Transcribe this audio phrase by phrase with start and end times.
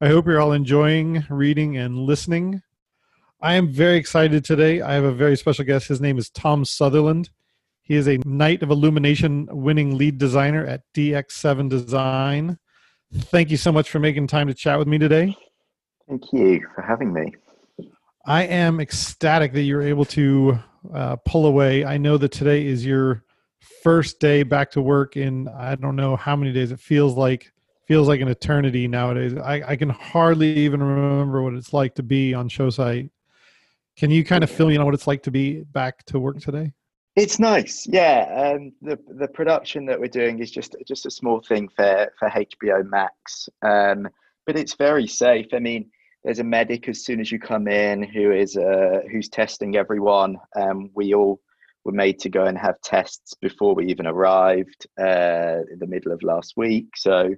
[0.00, 2.62] I hope you're all enjoying reading and listening.
[3.42, 4.80] I am very excited today.
[4.80, 5.88] I have a very special guest.
[5.88, 7.30] His name is Tom Sutherland.
[7.82, 12.58] He is a Knight of Illumination winning lead designer at DX7 Design.
[13.12, 15.36] Thank you so much for making time to chat with me today.
[16.08, 17.34] Thank you for having me.
[18.24, 20.60] I am ecstatic that you're able to
[20.94, 21.84] uh, pull away.
[21.84, 23.24] I know that today is your
[23.82, 26.70] first day back to work in I don't know how many days.
[26.70, 27.50] It feels like
[27.88, 29.34] feels like an eternity nowadays.
[29.34, 33.10] I, I can hardly even remember what it's like to be on show site.
[33.96, 36.20] Can you kind of fill me in on what it's like to be back to
[36.20, 36.72] work today?
[37.16, 38.54] It's nice, yeah.
[38.54, 42.28] Um, the the production that we're doing is just just a small thing for for
[42.28, 44.06] HBO Max, um,
[44.46, 45.46] but it's very safe.
[45.52, 45.90] I mean,
[46.22, 50.36] there's a medic as soon as you come in who is uh, who's testing everyone.
[50.54, 51.40] Um, we all
[51.84, 56.12] were made to go and have tests before we even arrived uh, in the middle
[56.12, 56.86] of last week.
[56.96, 57.34] So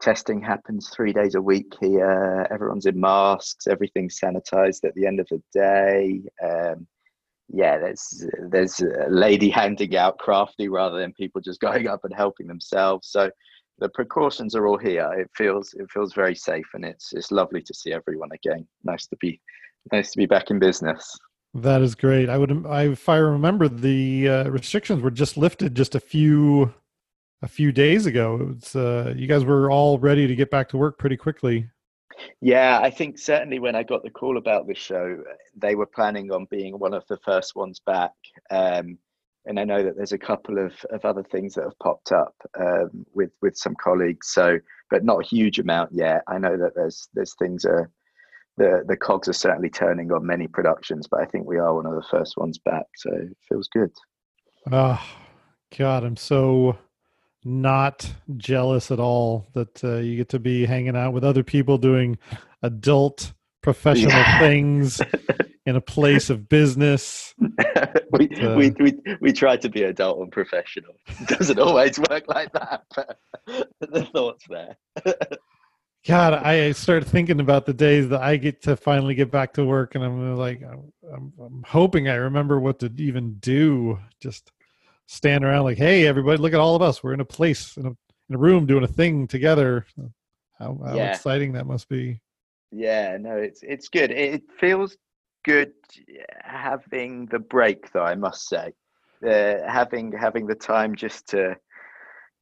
[0.00, 2.46] testing happens three days a week here.
[2.50, 3.66] Everyone's in masks.
[3.66, 6.22] Everything's sanitized at the end of the day.
[6.42, 6.86] Um,
[7.52, 12.14] yeah, there's there's a lady handing out crafty rather than people just going up and
[12.14, 13.08] helping themselves.
[13.08, 13.30] So
[13.78, 15.10] the precautions are all here.
[15.16, 18.66] It feels it feels very safe, and it's it's lovely to see everyone again.
[18.84, 19.40] Nice to be
[19.92, 21.16] nice to be back in business.
[21.52, 22.28] That is great.
[22.28, 26.72] I would, I, if I remember, the uh, restrictions were just lifted just a few
[27.42, 28.36] a few days ago.
[28.40, 31.68] It was, uh, you guys were all ready to get back to work pretty quickly.
[32.40, 35.22] Yeah, I think certainly when I got the call about this show,
[35.56, 38.12] they were planning on being one of the first ones back.
[38.50, 38.98] Um,
[39.46, 42.34] and I know that there's a couple of, of other things that have popped up
[42.58, 44.28] um, with with some colleagues.
[44.28, 44.58] So,
[44.90, 46.22] but not a huge amount yet.
[46.28, 47.90] I know that there's there's things are
[48.58, 51.86] the the cogs are certainly turning on many productions, but I think we are one
[51.86, 52.84] of the first ones back.
[52.96, 53.90] So it feels good.
[54.70, 55.02] Oh
[55.76, 56.76] God, I'm so
[57.44, 61.78] not jealous at all that uh, you get to be hanging out with other people
[61.78, 62.18] doing
[62.62, 64.38] adult professional yeah.
[64.38, 65.00] things
[65.66, 67.34] in a place of business.
[68.12, 70.94] we, uh, we, we, we try to be adult and professional.
[71.06, 73.18] It doesn't always work like that, but
[73.80, 74.76] the thoughts there.
[76.06, 79.64] God, I started thinking about the days that I get to finally get back to
[79.64, 83.98] work, and I'm like, I'm, I'm hoping I remember what to even do.
[84.18, 84.50] Just
[85.10, 87.02] stand around like, hey, everybody, look at all of us.
[87.02, 89.84] We're in a place in a, in a room doing a thing together.
[90.58, 91.10] How, how yeah.
[91.10, 92.20] exciting that must be.
[92.70, 94.12] Yeah, no, it's it's good.
[94.12, 94.96] It feels
[95.44, 95.72] good
[96.42, 98.04] having the break, though.
[98.04, 98.72] I must say,
[99.26, 101.56] uh, having having the time just to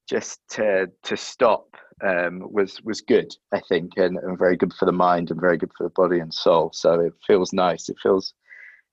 [0.06, 1.68] just to to stop
[2.04, 3.34] um, was was good.
[3.54, 6.18] I think, and, and very good for the mind and very good for the body
[6.18, 6.70] and soul.
[6.74, 7.88] So it feels nice.
[7.88, 8.34] It feels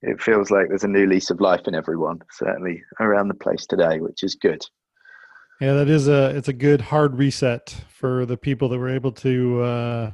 [0.05, 3.65] it feels like there's a new lease of life in everyone, certainly around the place
[3.65, 4.63] today, which is good.
[5.59, 9.11] Yeah, that is a it's a good hard reset for the people that were able
[9.13, 10.11] to uh,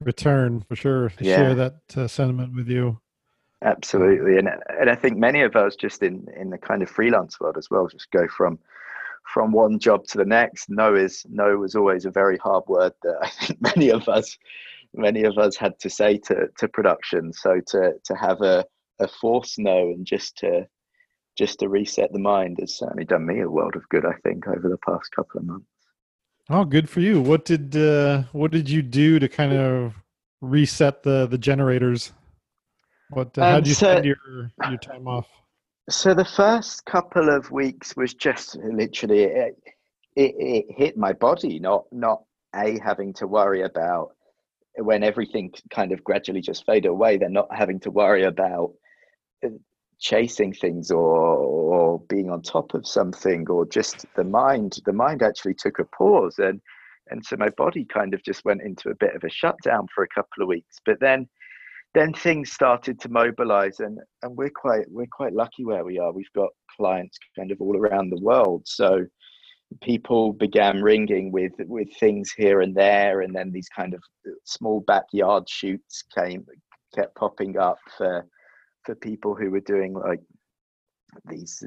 [0.00, 1.08] return for sure.
[1.08, 1.36] To yeah.
[1.36, 3.00] share that uh, sentiment with you.
[3.62, 4.48] Absolutely, and
[4.78, 7.70] and I think many of us just in in the kind of freelance world as
[7.70, 8.58] well, just go from
[9.32, 10.68] from one job to the next.
[10.68, 14.36] No is no was always a very hard word that I think many of us
[14.94, 17.32] many of us had to say to to production.
[17.32, 18.66] So to to have a
[18.98, 20.66] a force no and just to
[21.36, 24.04] just to reset the mind has certainly done me a world of good.
[24.06, 25.66] I think over the past couple of months.
[26.48, 27.20] Oh, good for you!
[27.20, 29.94] What did uh, what did you do to kind of
[30.40, 32.12] reset the the generators?
[33.10, 34.16] What uh, um, how did you so, spend your
[34.68, 35.28] your time off?
[35.90, 39.56] So the first couple of weeks was just literally it,
[40.16, 42.22] it, it hit my body, not not
[42.54, 44.12] a having to worry about
[44.76, 47.16] when everything kind of gradually just faded away.
[47.16, 48.72] They're not having to worry about
[49.44, 49.50] Uh,
[49.98, 55.22] chasing things or or being on top of something or just the mind the mind
[55.22, 56.60] actually took a pause and
[57.10, 60.04] and so my body kind of just went into a bit of a shutdown for
[60.04, 60.78] a couple of weeks.
[60.84, 61.28] But then
[61.94, 66.12] then things started to mobilize and and we're quite we're quite lucky where we are.
[66.12, 68.62] We've got clients kind of all around the world.
[68.66, 69.06] So
[69.82, 74.02] people began ringing with with things here and there and then these kind of
[74.44, 76.46] small backyard shoots came
[76.94, 78.24] kept popping up for
[78.86, 80.20] for people who were doing like
[81.28, 81.62] these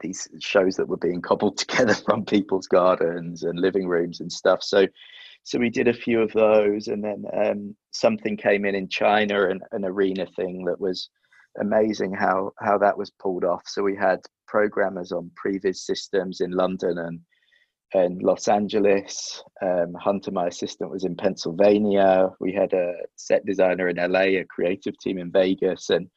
[0.00, 4.62] these shows that were being cobbled together from people's gardens and living rooms and stuff.
[4.62, 4.86] So
[5.42, 9.48] so we did a few of those and then um, something came in in china
[9.48, 11.08] and an arena thing that was
[11.60, 13.62] amazing how how that was pulled off.
[13.66, 17.20] So we had programmers on previs systems in london and
[17.92, 19.42] and los angeles.
[19.62, 22.30] Um, hunter my assistant was in pennsylvania.
[22.38, 26.08] We had a set designer in la a creative team in vegas and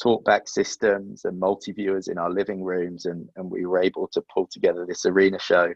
[0.00, 4.48] talkback systems and multi-viewers in our living rooms and, and we were able to pull
[4.50, 5.72] together this arena show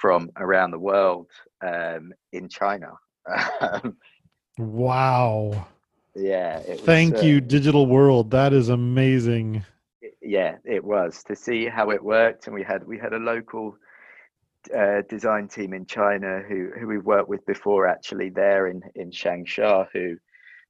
[0.00, 1.26] from around the world
[1.66, 2.92] um, in China.
[4.58, 5.66] wow.
[6.14, 6.60] Yeah.
[6.60, 8.30] Thank was, uh, you, Digital World.
[8.30, 9.64] That is amazing.
[10.22, 13.76] Yeah, it was to see how it worked, and we had we had a local
[14.76, 19.10] uh, design team in China who who we worked with before actually there in in
[19.10, 20.16] Changsha who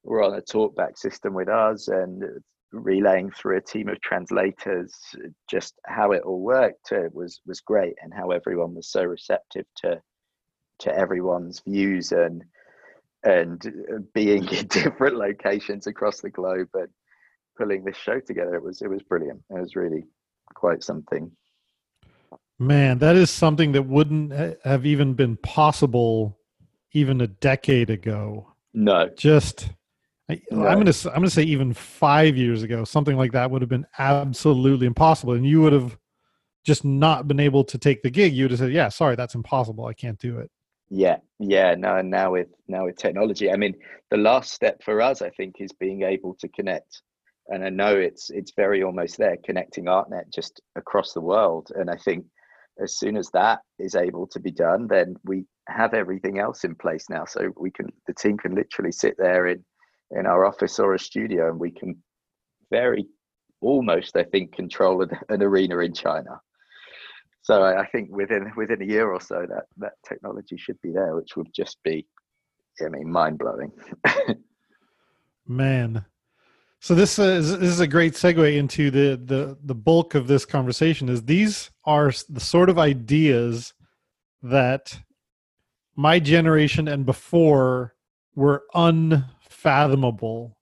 [0.05, 2.23] were on a talkback system with us and
[2.72, 4.94] relaying through a team of translators
[5.49, 9.67] just how it all worked uh, was was great and how everyone was so receptive
[9.76, 10.00] to
[10.78, 12.44] to everyone's views and
[13.25, 16.88] and uh, being in different locations across the globe and
[17.58, 18.55] pulling this show together.
[18.55, 19.43] It was it was brilliant.
[19.50, 20.05] It was really
[20.55, 21.31] quite something.
[22.58, 24.32] Man that is something that wouldn't
[24.64, 26.38] have even been possible
[26.93, 28.52] even a decade ago.
[28.75, 29.08] No.
[29.17, 29.70] Just
[30.31, 33.69] I, am gonna I'm gonna say even five years ago, something like that would have
[33.69, 35.97] been absolutely impossible, and you would have
[36.65, 38.32] just not been able to take the gig.
[38.32, 39.87] You would have said, "Yeah, sorry, that's impossible.
[39.87, 40.50] I can't do it."
[40.91, 41.75] Yeah, yeah.
[41.77, 43.75] No, now with now with technology, I mean,
[44.11, 47.03] the last step for us, I think, is being able to connect.
[47.49, 51.73] And I know it's it's very almost there, connecting ArtNet just across the world.
[51.75, 52.25] And I think
[52.82, 56.75] as soon as that is able to be done, then we have everything else in
[56.75, 57.25] place now.
[57.25, 59.65] So we can the team can literally sit there in
[60.12, 61.97] in our office or a studio, and we can
[62.71, 63.07] very
[63.61, 66.41] almost, I think, control an arena in China.
[67.43, 71.17] So I think within within a year or so, that that technology should be there,
[71.17, 72.07] which would just be,
[72.85, 73.73] I mean, mind blowing.
[75.47, 76.05] Man,
[76.81, 80.45] so this is this is a great segue into the the the bulk of this
[80.45, 81.09] conversation.
[81.09, 83.73] Is these are the sort of ideas
[84.43, 85.01] that
[85.97, 87.95] my generation and before
[88.35, 89.27] were un
[89.61, 90.57] unfathomable.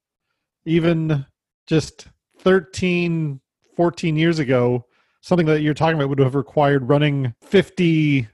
[0.64, 1.26] Even
[1.66, 2.08] just
[2.38, 3.40] 13,
[3.76, 4.86] 14 years ago,
[5.20, 8.28] something that you're talking about would have required running 50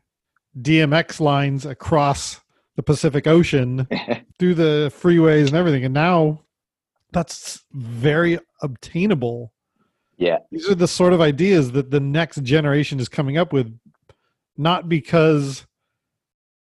[0.60, 2.40] DMX lines across
[2.76, 3.86] the Pacific Ocean
[4.38, 5.84] through the freeways and everything.
[5.84, 6.40] And now
[7.12, 9.52] that's very obtainable.
[10.16, 10.38] Yeah.
[10.50, 13.76] These are the sort of ideas that the next generation is coming up with,
[14.56, 15.66] not because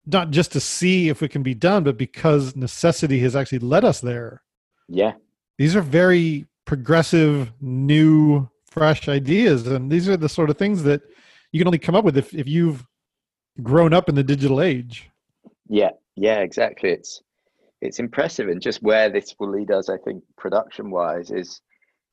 [0.06, 3.86] not just to see if it can be done, but because necessity has actually led
[3.86, 4.42] us there.
[4.88, 5.14] Yeah.
[5.58, 9.68] These are very progressive, new, fresh ideas.
[9.68, 11.02] And these are the sort of things that
[11.52, 12.86] you can only come up with if, if you've
[13.62, 15.10] grown up in the digital age.
[15.70, 16.90] Yeah, yeah, exactly.
[16.90, 17.22] It's
[17.82, 21.62] it's impressive and just where this will lead us, I think, production wise, is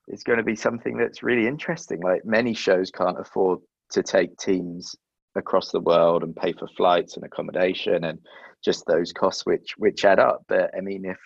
[0.07, 2.01] is going to be something that's really interesting.
[2.01, 3.59] Like many shows can't afford
[3.91, 4.95] to take teams
[5.35, 8.19] across the world and pay for flights and accommodation and
[8.63, 11.17] just those costs which which add up but i mean if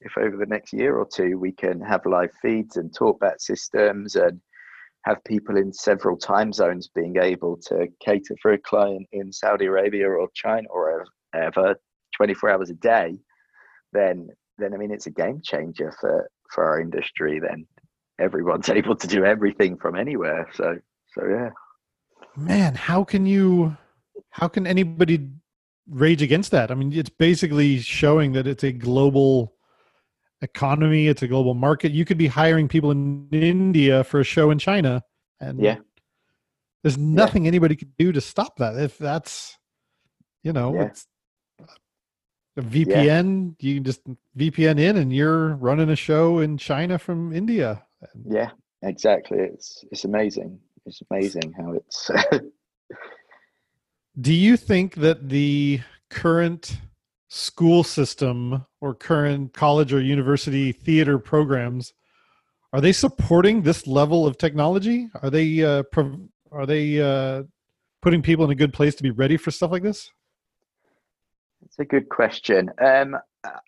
[0.00, 4.16] if over the next year or two we can have live feeds and talkback systems
[4.16, 4.40] and
[5.04, 9.66] have people in several time zones being able to cater for a client in Saudi
[9.66, 11.04] Arabia or China or
[11.34, 11.74] ever
[12.16, 13.18] 24 hours a day,
[13.92, 14.28] then
[14.58, 17.40] then I mean it's a game changer for for our industry.
[17.40, 17.66] Then
[18.20, 20.48] everyone's able to do everything from anywhere.
[20.54, 20.76] So
[21.14, 21.50] so yeah
[22.36, 23.76] man how can you
[24.30, 25.28] how can anybody
[25.88, 26.70] rage against that?
[26.70, 29.54] I mean it's basically showing that it's a global
[30.40, 31.92] economy it's a global market.
[31.92, 35.02] You could be hiring people in india for a show in china
[35.40, 35.76] and yeah.
[36.82, 37.48] there's nothing yeah.
[37.48, 38.76] anybody could do to stop that.
[38.76, 39.58] If that's
[40.42, 40.82] you know yeah.
[40.84, 41.06] it's
[42.56, 43.68] a vpn yeah.
[43.68, 44.02] you can just
[44.36, 47.82] vpn in and you're running a show in china from india.
[48.28, 48.50] Yeah
[48.82, 49.38] exactly.
[49.38, 52.10] It's it's amazing it's amazing how it's.
[54.20, 56.78] Do you think that the current
[57.28, 61.94] school system or current college or university theater programs
[62.72, 65.08] are they supporting this level of technology?
[65.22, 65.82] Are they uh,
[66.50, 67.42] are they uh,
[68.00, 70.10] putting people in a good place to be ready for stuff like this?
[71.64, 72.70] It's a good question.
[72.82, 73.16] Um,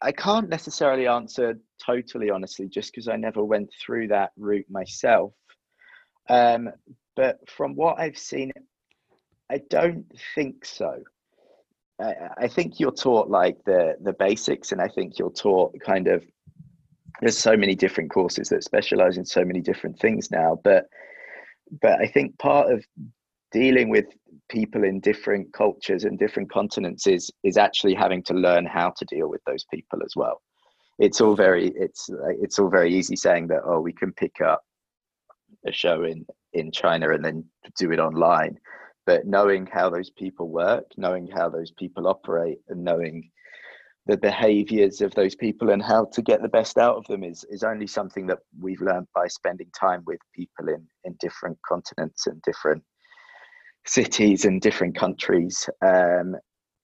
[0.00, 5.32] I can't necessarily answer totally honestly, just because I never went through that route myself.
[6.28, 6.70] Um,
[7.16, 8.52] but from what I've seen,
[9.50, 11.02] I don't think so.
[12.00, 16.08] I, I think you're taught like the the basics, and I think you're taught kind
[16.08, 16.24] of.
[17.20, 20.86] There's so many different courses that specialize in so many different things now, but
[21.80, 22.84] but I think part of
[23.52, 24.06] dealing with
[24.50, 29.04] people in different cultures and different continents is is actually having to learn how to
[29.04, 30.42] deal with those people as well
[30.98, 32.08] it's all very it's
[32.40, 34.62] it's all very easy saying that oh we can pick up
[35.66, 37.44] a show in in china and then
[37.78, 38.58] do it online.
[39.06, 43.30] But knowing how those people work knowing how those people operate and knowing
[44.06, 47.44] the behaviors of those people and how to get the best out of them is
[47.50, 52.26] is only something that we've learned by spending time with people in in different continents
[52.26, 52.82] and different
[53.86, 55.68] cities and different countries.
[55.82, 56.36] Um,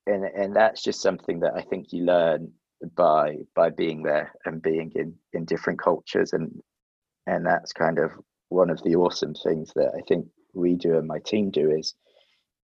[0.06, 2.52] and and that's just something that I think you learn
[2.96, 6.32] by by being there and being in in different cultures.
[6.32, 6.50] And
[7.26, 8.12] and that's kind of
[8.50, 11.94] one of the awesome things that I think we do and my team do is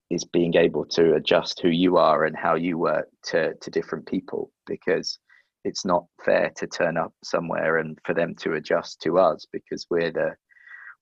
[0.09, 4.05] is being able to adjust who you are and how you work to to different
[4.05, 5.19] people because
[5.63, 9.85] it's not fair to turn up somewhere and for them to adjust to us because
[9.89, 10.35] we're the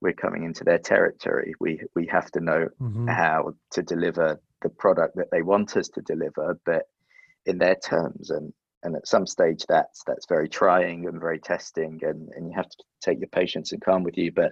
[0.02, 1.54] we're coming into their territory.
[1.60, 3.08] We we have to know mm-hmm.
[3.08, 6.84] how to deliver the product that they want us to deliver, but
[7.46, 8.30] in their terms.
[8.30, 12.54] And and at some stage, that's that's very trying and very testing, and and you
[12.56, 14.32] have to take your patience and calm with you.
[14.32, 14.52] But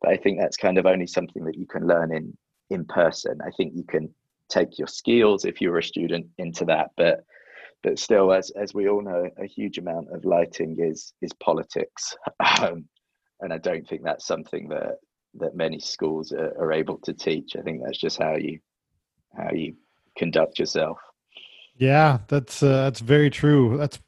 [0.00, 2.36] but I think that's kind of only something that you can learn in
[2.70, 3.38] in person.
[3.44, 4.12] I think you can
[4.48, 7.24] take your skills if you're a student into that, but
[7.82, 12.14] but still, as as we all know, a huge amount of lighting is is politics.
[12.60, 12.84] Um,
[13.40, 14.98] and I don't think that's something that
[15.34, 17.56] that many schools are, are able to teach.
[17.56, 18.58] I think that's just how you
[19.36, 19.74] how you
[20.16, 20.98] conduct yourself.
[21.76, 23.76] Yeah, that's uh, that's very true.
[23.76, 23.98] That's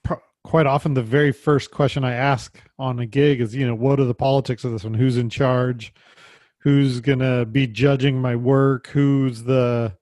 [0.45, 3.99] quite often the very first question I ask on a gig is, you know, what
[3.99, 4.95] are the politics of this one?
[4.95, 5.93] Who's in charge?
[6.59, 8.87] Who's gonna be judging my work?
[8.89, 9.97] Who's the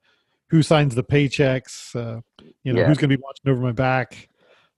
[0.51, 1.95] who signs the paychecks?
[1.97, 2.21] Uh,
[2.63, 2.87] you know, yeah.
[2.87, 4.29] who's gonna be watching over my back?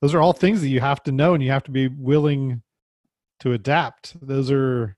[0.00, 2.62] Those are all things that you have to know, and you have to be willing
[3.40, 4.14] to adapt.
[4.20, 4.96] Those are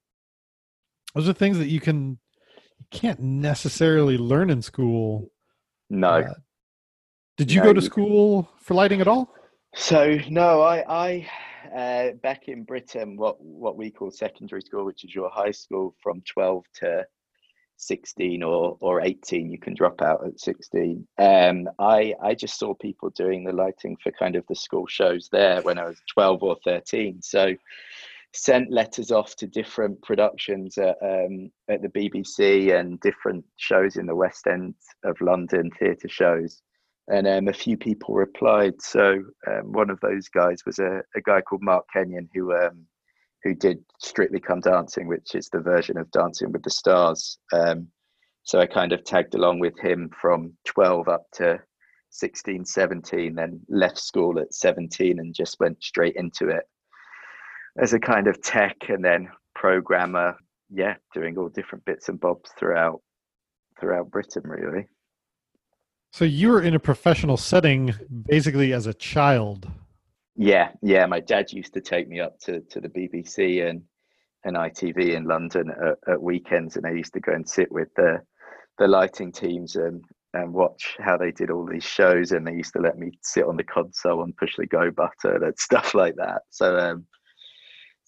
[1.15, 2.19] those are things that you can
[2.79, 5.31] you can't necessarily learn in school.
[5.89, 6.09] No.
[6.09, 6.35] Uh,
[7.37, 9.33] did you no, go to school for lighting at all?
[9.75, 11.29] So no, I I
[11.75, 15.95] uh, back in Britain, what what we call secondary school, which is your high school
[16.03, 17.07] from twelve to
[17.79, 22.73] 16 or or 18 you can drop out at 16 um i i just saw
[22.73, 26.43] people doing the lighting for kind of the school shows there when i was 12
[26.43, 27.55] or 13 so
[28.37, 34.07] sent letters off to different productions at, um, at the BBC and different shows in
[34.07, 34.75] the West End
[35.05, 36.63] of London, theatre shows.
[37.09, 38.75] And um, a few people replied.
[38.81, 42.87] So um, one of those guys was a, a guy called Mark Kenyon who um,
[43.45, 47.39] who did Strictly Come Dancing, which is the version of Dancing with the Stars.
[47.53, 47.89] Um,
[48.43, 51.61] so I kind of tagged along with him from 12 up to
[52.11, 56.65] 16, 17, then left school at 17 and just went straight into it
[57.79, 60.37] as a kind of tech and then programmer
[60.71, 63.01] yeah doing all different bits and bobs throughout
[63.79, 64.87] throughout britain really
[66.17, 67.95] so you were in a professional setting
[68.27, 69.69] basically as a child
[70.35, 73.83] yeah yeah my dad used to take me up to, to the bbc and
[74.45, 77.89] and itv in london at, at weekends and i used to go and sit with
[77.97, 78.19] the
[78.79, 82.73] the lighting teams and and watch how they did all these shows and they used
[82.73, 86.15] to let me sit on the console and push the go button and stuff like
[86.17, 87.05] that so um,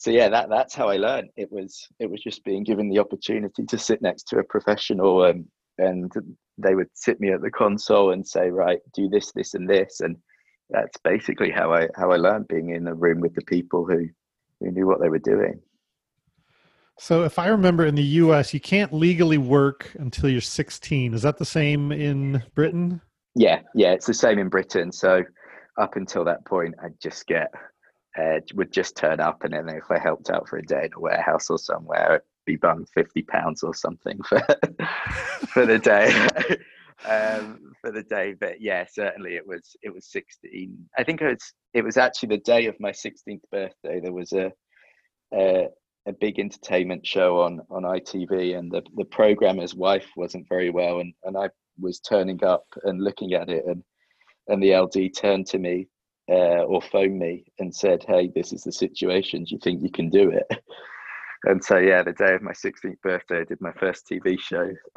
[0.00, 1.30] so yeah, that that's how I learned.
[1.36, 5.24] It was it was just being given the opportunity to sit next to a professional,
[5.24, 5.44] and
[5.78, 6.12] and
[6.58, 10.00] they would sit me at the console and say, right, do this, this, and this,
[10.00, 10.16] and
[10.70, 14.08] that's basically how I how I learned being in a room with the people who
[14.60, 15.60] who knew what they were doing.
[17.00, 21.14] So, if I remember, in the U.S., you can't legally work until you're 16.
[21.14, 23.00] Is that the same in Britain?
[23.36, 24.90] Yeah, yeah, it's the same in Britain.
[24.90, 25.22] So,
[25.80, 27.54] up until that point, I'd just get
[28.18, 30.90] uh, would just turn up, and then if I helped out for a day in
[30.96, 34.40] a warehouse or somewhere, be bung fifty pounds or something for
[35.48, 36.08] for the day.
[37.06, 40.88] um, for the day, but yeah, certainly it was it was sixteen.
[40.96, 44.00] I think it was it was actually the day of my sixteenth birthday.
[44.00, 44.50] There was a,
[45.34, 45.66] a
[46.06, 51.00] a big entertainment show on on ITV, and the the programmer's wife wasn't very well,
[51.00, 53.82] and and I was turning up and looking at it, and
[54.48, 55.88] and the LD turned to me
[56.30, 59.44] uh, or phoned me and said, "Hey, this is the situation.
[59.44, 60.46] Do you think you can do it?"
[61.44, 64.70] And so, yeah, the day of my 16th birthday, I did my first TV show.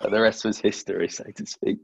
[0.00, 1.78] and the rest was history, so to speak.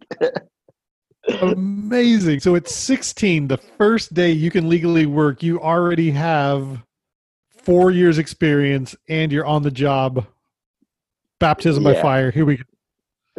[1.41, 2.41] Amazing.
[2.41, 6.83] So at 16, the first day you can legally work, you already have
[7.65, 10.27] four years experience and you're on the job.
[11.41, 11.95] Baptism yeah.
[11.95, 12.31] by fire.
[12.31, 12.65] Here we go.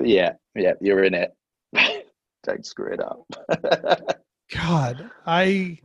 [0.03, 1.31] Yeah, yeah, you're in it.
[2.43, 4.19] Don't screw it up.
[4.53, 5.79] God, I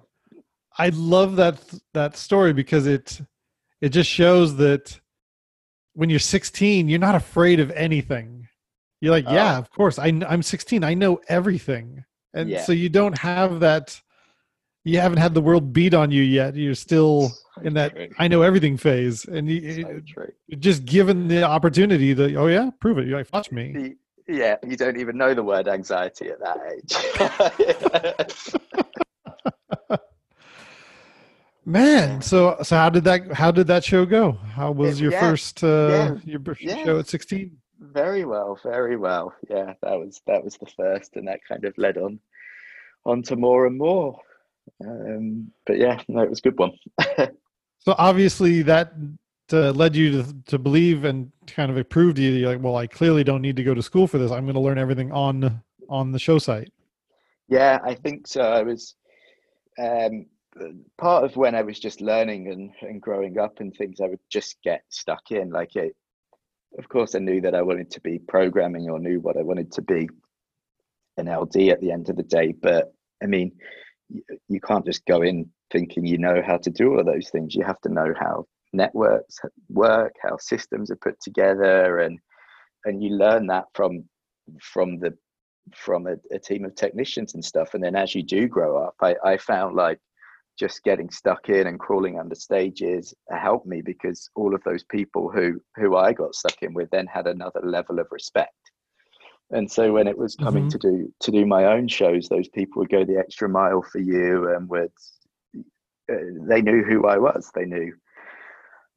[0.81, 1.61] I love that
[1.93, 3.21] that story because it
[3.83, 4.99] it just shows that
[5.93, 8.49] when you're 16, you're not afraid of anything.
[9.03, 9.59] You're like, yeah, oh.
[9.59, 9.99] of course.
[9.99, 10.83] I I'm 16.
[10.83, 12.63] I know everything, and yeah.
[12.63, 14.01] so you don't have that.
[14.85, 16.57] You haven't had the world beat on you yet.
[16.57, 18.09] You're still so in that true.
[18.19, 20.27] I know everything phase, and you, so
[20.59, 23.07] just given the opportunity to, oh yeah, prove it.
[23.07, 23.97] You're like, watch me.
[24.27, 26.97] Yeah, you don't even know the word anxiety at that age.
[31.65, 34.33] Man, so so how did that how did that show go?
[34.33, 36.85] How was your yeah, first uh, yeah, your yeah.
[36.85, 37.59] show at sixteen?
[37.79, 39.35] Very well, very well.
[39.49, 42.19] Yeah, that was that was the first, and that kind of led on
[43.05, 44.19] on to more and more.
[44.85, 46.73] Um, but yeah, no, it was a good one.
[47.79, 48.93] so obviously that
[49.53, 52.31] uh, led you to, to believe and kind of approved you.
[52.31, 54.31] You're like, well, I clearly don't need to go to school for this.
[54.31, 56.73] I'm going to learn everything on on the show site.
[57.49, 58.43] Yeah, I think so.
[58.43, 58.95] I was
[59.79, 60.27] um,
[60.99, 64.01] part of when I was just learning and, and growing up and things.
[64.01, 65.51] I would just get stuck in.
[65.51, 65.95] Like, it,
[66.79, 69.73] of course, I knew that I wanted to be programming or knew what I wanted
[69.73, 70.09] to be
[71.17, 72.53] an LD at the end of the day.
[72.53, 72.93] But
[73.23, 73.53] I mean,
[74.09, 77.31] you, you can't just go in thinking you know how to do all of those
[77.31, 77.55] things.
[77.55, 79.39] You have to know how networks
[79.69, 82.19] work, how systems are put together, and
[82.85, 84.05] and you learn that from
[84.61, 85.17] from the
[85.75, 87.75] from a, a, team of technicians and stuff.
[87.75, 90.01] And then as you do grow up, I, I found like
[90.61, 95.31] just getting stuck in and crawling under stages helped me because all of those people
[95.31, 98.53] who who I got stuck in with then had another level of respect.
[99.53, 100.79] And so when it was coming mm-hmm.
[100.79, 104.01] to do to do my own shows, those people would go the extra mile for
[104.01, 104.93] you and would
[106.13, 107.51] uh, they knew who I was.
[107.55, 107.95] They knew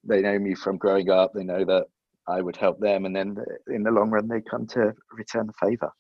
[0.03, 1.31] they know me from growing up.
[1.33, 1.85] They know that
[2.27, 5.65] I would help them, and then in the long run, they come to return the
[5.65, 5.91] favor.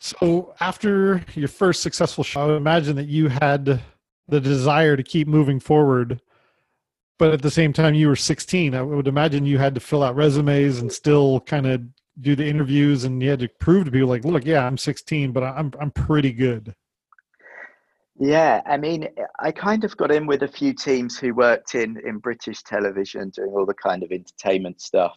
[0.00, 3.80] So, after your first successful show, I would imagine that you had
[4.28, 6.20] the desire to keep moving forward,
[7.18, 8.74] but at the same time, you were 16.
[8.74, 11.82] I would imagine you had to fill out resumes and still kind of
[12.20, 15.32] do the interviews, and you had to prove to people like, "Look, yeah, I'm 16,
[15.32, 16.74] but I'm I'm pretty good."
[18.20, 19.08] Yeah, I mean,
[19.38, 23.30] I kind of got in with a few teams who worked in in British television,
[23.30, 25.16] doing all the kind of entertainment stuff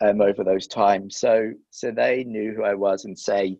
[0.00, 1.18] um, over those times.
[1.18, 3.58] So, so they knew who I was, and say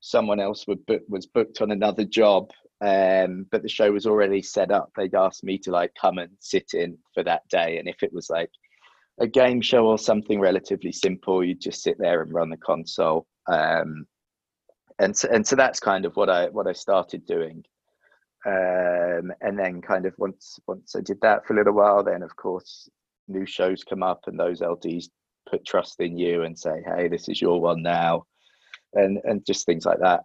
[0.00, 4.70] someone else book, was booked on another job, um, but the show was already set
[4.70, 4.90] up.
[4.96, 8.12] They'd asked me to like come and sit in for that day, and if it
[8.12, 8.50] was like
[9.20, 13.26] a game show or something relatively simple, you'd just sit there and run the console.
[13.48, 14.06] Um,
[15.00, 17.64] and so, and so that's kind of what I what I started doing
[18.46, 22.22] um, and then kind of once once I did that for a little while, then
[22.22, 22.88] of course
[23.26, 25.08] new shows come up and those LDs
[25.48, 28.24] put trust in you and say, "Hey, this is your one now,"
[28.94, 30.24] and and just things like that.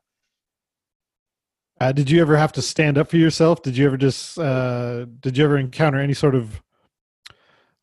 [1.82, 3.62] Uh, did you ever have to stand up for yourself?
[3.62, 6.62] Did you ever just uh, did you ever encounter any sort of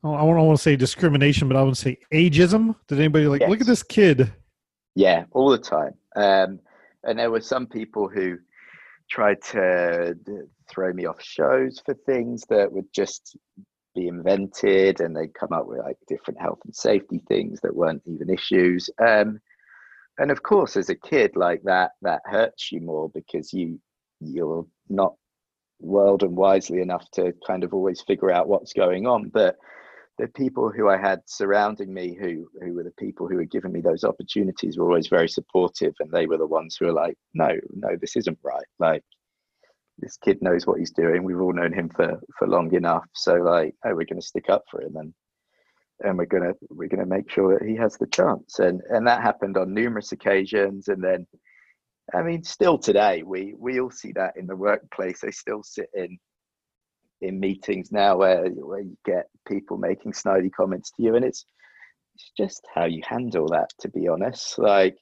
[0.03, 2.75] I don't want to say discrimination, but I would say ageism.
[2.89, 3.51] Did anybody like yes.
[3.51, 4.33] look at this kid?
[4.95, 5.93] Yeah, all the time.
[6.17, 6.61] Um,
[7.05, 8.39] and there were some people who
[9.11, 10.17] tried to
[10.71, 13.37] throw me off shows for things that were just
[13.95, 18.03] be invented and they'd come up with like different health and safety things that weren't
[18.07, 19.41] even issues um,
[20.19, 23.81] and of course as a kid like that that hurts you more because you
[24.21, 25.15] you're not
[25.81, 29.57] world and wisely enough to kind of always figure out what's going on but
[30.21, 33.73] the people who I had surrounding me, who who were the people who were giving
[33.73, 37.17] me those opportunities, were always very supportive, and they were the ones who were like,
[37.33, 38.67] "No, no, this isn't right.
[38.79, 39.03] Like,
[40.01, 41.23] this kid knows what he's doing.
[41.23, 43.05] We've all known him for for long enough.
[43.15, 45.15] So, like, oh, we're going to stick up for him, and
[46.03, 49.23] and we're gonna we're gonna make sure that he has the chance." And and that
[49.23, 51.27] happened on numerous occasions, and then.
[52.13, 55.21] I mean, still today, we we all see that in the workplace.
[55.21, 56.19] They still sit in
[57.21, 61.45] in meetings now where where you get people making snidey comments to you, and it's
[62.17, 63.71] it's just how you handle that.
[63.81, 64.97] To be honest, like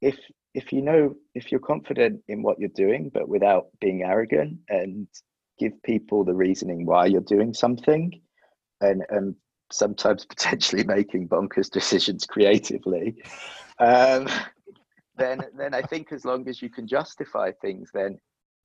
[0.00, 0.18] if
[0.54, 5.06] if you know if you're confident in what you're doing, but without being arrogant and
[5.58, 8.20] give people the reasoning why you're doing something,
[8.80, 9.34] and and
[9.72, 13.22] sometimes potentially making bonkers decisions creatively.
[13.78, 14.28] Um,
[15.16, 18.18] then, then I think as long as you can justify things, then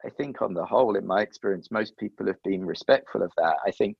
[0.06, 3.58] I think on the whole, in my experience, most people have been respectful of that.
[3.66, 3.98] I think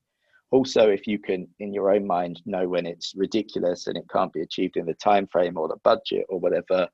[0.50, 4.32] also if you can in your own mind know when it's ridiculous and it can't
[4.32, 6.88] be achieved in the time frame or the budget or whatever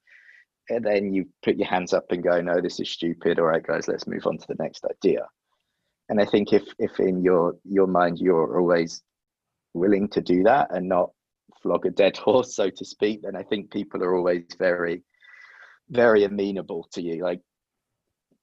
[0.70, 3.38] and then you put your hands up and go, no, this is stupid.
[3.38, 5.26] All right, guys, let's move on to the next idea.
[6.08, 9.02] And I think if if in your your mind you're always
[9.74, 11.10] willing to do that and not
[11.62, 15.02] flog a dead horse, so to speak, then I think people are always very,
[15.88, 17.22] very amenable to you.
[17.22, 17.40] Like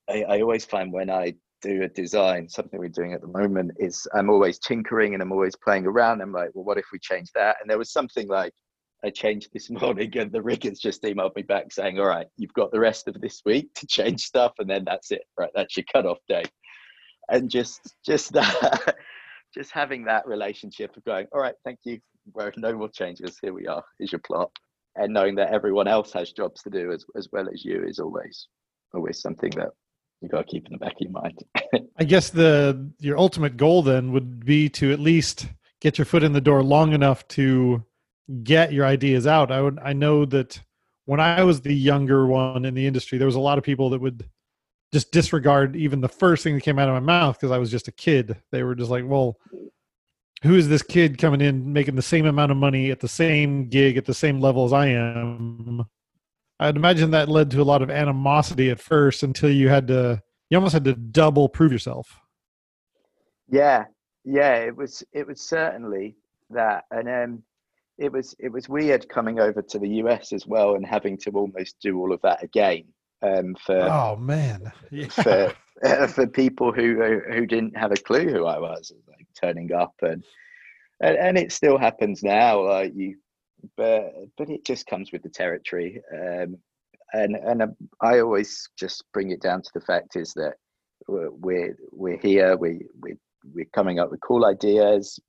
[0.09, 3.71] I, I always find when I do a design, something we're doing at the moment
[3.77, 6.21] is I'm always tinkering and I'm always playing around.
[6.21, 7.57] I'm like, well, what if we change that?
[7.61, 8.53] And there was something like
[9.03, 12.53] I changed this morning and the riggers just emailed me back saying, all right, you've
[12.53, 15.23] got the rest of this week to change stuff and then that's it.
[15.37, 15.51] Right.
[15.55, 16.51] That's your cutoff date.
[17.29, 18.95] And just just that
[19.53, 21.99] just having that relationship of going, all right, thank you.
[22.57, 23.37] No more changes.
[23.41, 23.83] Here we are.
[23.99, 24.51] Is your plot.
[24.95, 27.99] And knowing that everyone else has jobs to do as as well as you is
[27.99, 28.47] always
[28.93, 29.69] always something that
[30.21, 31.43] you got to keep in the back of your mind.
[31.99, 35.47] I guess the your ultimate goal then would be to at least
[35.79, 37.83] get your foot in the door long enough to
[38.43, 39.51] get your ideas out.
[39.51, 40.59] I would I know that
[41.05, 43.89] when I was the younger one in the industry, there was a lot of people
[43.91, 44.29] that would
[44.91, 47.71] just disregard even the first thing that came out of my mouth because I was
[47.71, 48.37] just a kid.
[48.51, 49.37] They were just like, "Well,
[50.43, 53.69] who is this kid coming in making the same amount of money at the same
[53.69, 55.85] gig at the same level as I am?"
[56.59, 60.21] I'd imagine that led to a lot of animosity at first until you had to
[60.49, 62.19] you almost had to double prove yourself.
[63.49, 63.85] Yeah,
[64.25, 66.15] yeah, it was it was certainly
[66.49, 67.43] that, and um,
[67.99, 71.31] it was it was weird coming over to the US as well and having to
[71.31, 72.85] almost do all of that again.
[73.21, 75.07] Um, for oh man, yeah.
[75.07, 79.73] for uh, for people who who didn't have a clue who I was, like turning
[79.73, 80.23] up and
[81.01, 82.65] and, and it still happens now.
[82.65, 83.17] Like you
[83.75, 86.01] but but it just comes with the territory.
[86.13, 86.57] Um,
[87.13, 90.53] and and um, I always just bring it down to the fact is that
[91.07, 92.55] we're we're here.
[92.55, 93.15] We we
[93.53, 95.19] we're coming up with cool ideas.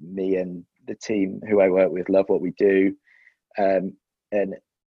[0.00, 2.94] Me and the team who I work with love what we do,
[3.58, 3.92] um,
[4.32, 4.54] and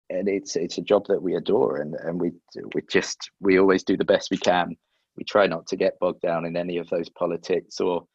[0.09, 2.31] and it's it's a job that we adore, and and we
[2.73, 4.75] we just we always do the best we can.
[5.15, 8.05] We try not to get bogged down in any of those politics or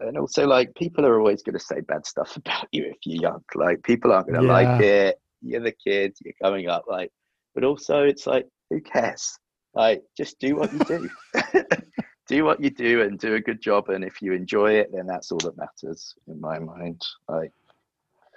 [0.00, 3.22] and also like people are always going to say bad stuff about you if you're
[3.22, 4.52] young like people aren't going to yeah.
[4.52, 7.10] like it you're the kids you're coming up like
[7.54, 9.38] but also it's like who cares
[9.74, 11.10] like just do what you do
[12.26, 15.06] do what you do and do a good job and if you enjoy it then
[15.06, 17.02] that's all that matters in my mind.
[17.28, 17.52] Like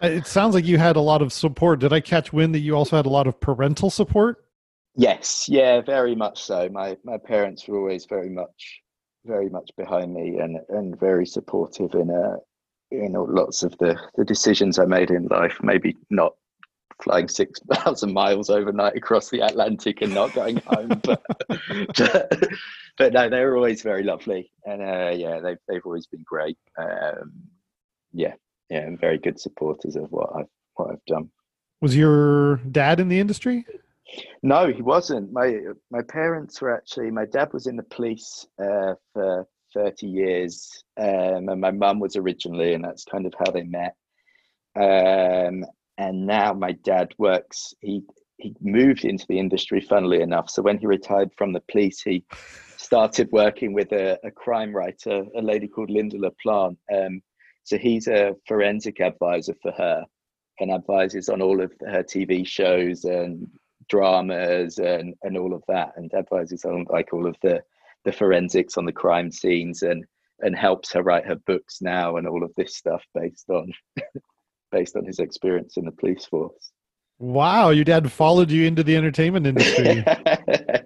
[0.01, 1.79] it sounds like you had a lot of support.
[1.79, 4.45] Did i catch wind that you also had a lot of parental support?
[4.95, 5.47] Yes.
[5.47, 6.69] Yeah very much so.
[6.69, 8.81] My my parents were always very much
[9.25, 12.37] very much behind me and and very supportive in uh
[12.91, 15.57] in lots of the the decisions I made in life.
[15.61, 16.33] Maybe not
[17.03, 21.25] flying six thousand miles overnight across the Atlantic and not going home, but
[22.97, 26.57] but no, they were always very lovely, and uh, yeah, they've they've always been great.
[26.77, 27.33] Um,
[28.13, 28.33] yeah,
[28.69, 31.29] yeah, and very good supporters of what I've what I've done.
[31.81, 33.65] Was your dad in the industry?
[34.41, 35.31] No, he wasn't.
[35.31, 35.59] My
[35.91, 37.11] my parents were actually.
[37.11, 42.15] My dad was in the police uh, for thirty years, um, and my mum was
[42.15, 43.95] originally, and that's kind of how they met.
[44.75, 45.65] Um,
[45.97, 47.73] and now my dad works.
[47.81, 48.03] He
[48.37, 50.49] he moved into the industry, funnily enough.
[50.49, 52.23] So when he retired from the police, he
[52.77, 56.77] started working with a, a crime writer, a lady called Lynda La Plante.
[56.93, 57.21] Um,
[57.63, 60.05] so he's a forensic advisor for her
[60.59, 63.47] and advises on all of her TV shows and
[63.89, 67.61] dramas and and all of that, and advises on like all of the
[68.05, 70.05] the forensics on the crime scenes and
[70.41, 73.71] and helps her write her books now and all of this stuff based on
[74.71, 76.71] based on his experience in the police force.
[77.19, 80.03] Wow, your dad followed you into the entertainment industry.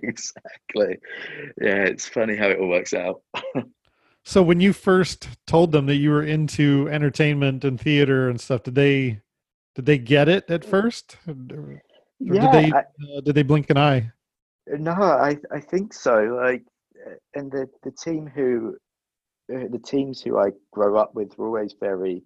[0.02, 0.98] exactly.
[1.62, 3.22] Yeah, it's funny how it all works out.
[4.24, 8.63] so when you first told them that you were into entertainment and theater and stuff,
[8.63, 9.20] did they
[9.76, 11.17] did they get it at first?
[11.28, 11.82] Or
[12.20, 14.12] yeah, did they I, uh, did they blink an eye?
[14.67, 16.39] No, I I think so.
[16.41, 16.63] Like,
[17.36, 18.78] and the the team who
[19.54, 22.24] uh, the teams who I grow up with were always very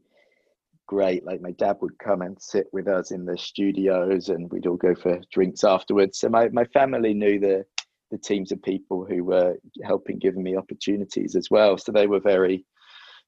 [0.88, 1.26] great.
[1.26, 4.78] Like my dad would come and sit with us in the studios, and we'd all
[4.78, 6.20] go for drinks afterwards.
[6.20, 7.66] So my my family knew the
[8.12, 11.78] the teams of people who were helping giving me opportunities as well.
[11.78, 12.66] So they were very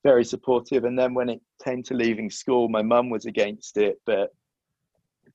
[0.04, 0.86] very supportive.
[0.86, 4.30] And then when it came to leaving school, my mum was against it, but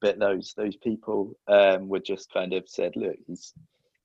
[0.00, 3.54] but those those people um, were just kind of said, look, he's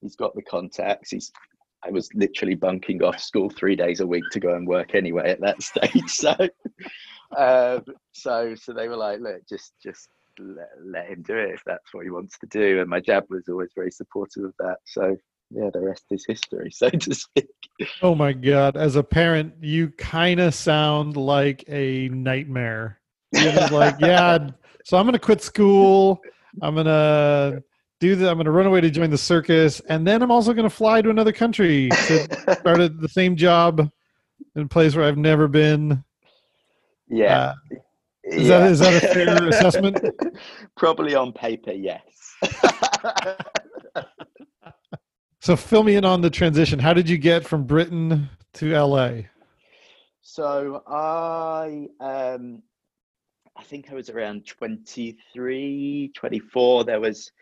[0.00, 1.10] he's got the contacts.
[1.10, 1.32] He's
[1.84, 5.30] I was literally bunking off school three days a week to go and work anyway
[5.30, 6.08] at that stage.
[6.08, 6.34] So,
[7.36, 11.62] um, so so they were like, look, just just let, let him do it if
[11.66, 12.80] that's what he wants to do.
[12.80, 14.78] And my dad was always very supportive of that.
[14.86, 15.16] So
[15.50, 17.48] yeah, the rest is history, so to speak.
[18.02, 18.76] Oh my god!
[18.76, 23.00] As a parent, you kind of sound like a nightmare.
[23.32, 24.50] You're like, yeah,
[24.84, 26.20] so I'm going to quit school.
[26.62, 27.62] I'm going to
[28.00, 28.28] do that.
[28.28, 30.74] I'm going to run away to join the circus, and then I'm also going to
[30.74, 32.24] fly to another country to
[32.60, 33.80] start the same job
[34.54, 36.04] in a place where I've never been.
[37.10, 37.38] Yeah.
[37.38, 37.54] Uh,
[38.24, 38.58] is yeah.
[38.58, 40.00] that is that a fair assessment?
[40.76, 42.02] Probably on paper, yes.
[45.40, 46.78] so fill me in on the transition.
[46.78, 49.22] How did you get from Britain to LA?
[50.20, 52.62] So I um
[53.58, 56.84] I think I was around 23, 24.
[56.84, 57.32] There was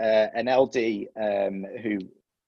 [0.00, 1.98] uh, an LD um, who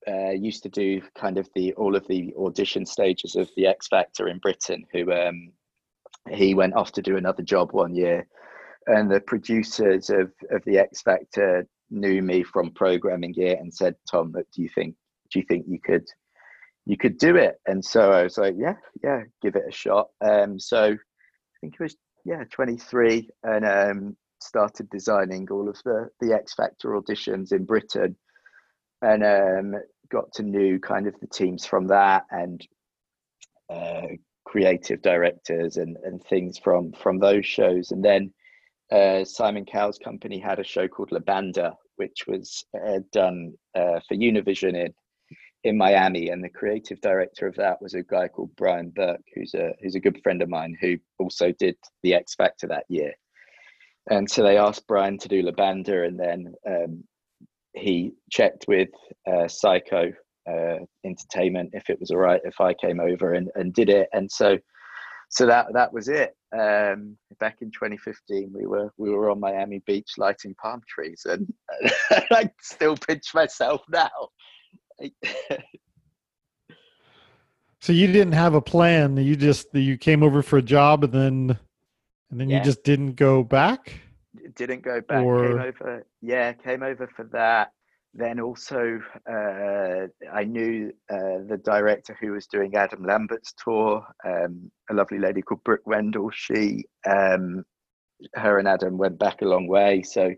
[0.06, 3.88] uh, used to do kind of the all of the audition stages of the X
[3.88, 4.84] Factor in Britain.
[4.92, 5.50] Who um,
[6.30, 8.26] he went off to do another job one year,
[8.86, 13.94] and the producers of of the X Factor knew me from programming it and said,
[14.10, 14.94] "Tom, do you think
[15.30, 16.06] do you think you could?"
[16.88, 20.08] You could do it, and so I was like, "Yeah, yeah, give it a shot."
[20.20, 26.08] Um, so I think it was yeah 23 and um, started designing all of the
[26.20, 28.16] the X Factor auditions in Britain,
[29.02, 32.64] and um, got to know kind of the teams from that and
[33.68, 34.06] uh,
[34.56, 38.32] creative directors and and things from from those shows, and then
[38.90, 44.00] uh, Simon Cowell's company had a show called La Banda, which was uh, done uh,
[44.08, 44.94] for Univision in
[45.64, 49.52] in Miami, and the creative director of that was a guy called Brian Burke, who's
[49.52, 53.12] a who's a good friend of mine who also did the X Factor that year.
[54.08, 57.04] And so they asked Brian to do La Banda, and then um,
[57.74, 58.88] he checked with
[59.26, 60.14] uh, Syco
[60.48, 64.08] uh, Entertainment if it was all right if I came over and, and did it.
[64.12, 64.58] And so
[65.28, 66.34] so that that was it.
[66.56, 71.52] Um, back in 2015, we were we were on Miami Beach lighting palm trees, and,
[72.10, 74.08] and I still pinch myself now
[77.80, 79.16] so you didn't have a plan.
[79.16, 81.58] You just you came over for a job and then
[82.30, 82.58] and then yeah.
[82.58, 84.00] you just didn't go back.
[84.54, 85.22] Didn't go back.
[85.22, 85.48] Or...
[85.48, 86.06] Came over.
[86.22, 87.72] Yeah, came over for that.
[88.18, 88.98] Then also,
[89.30, 95.18] uh, I knew uh, the director who was doing Adam Lambert's tour, um, a lovely
[95.18, 96.30] lady called Brooke Wendle.
[96.30, 97.64] She, um,
[98.34, 100.34] her and Adam went back a long way, so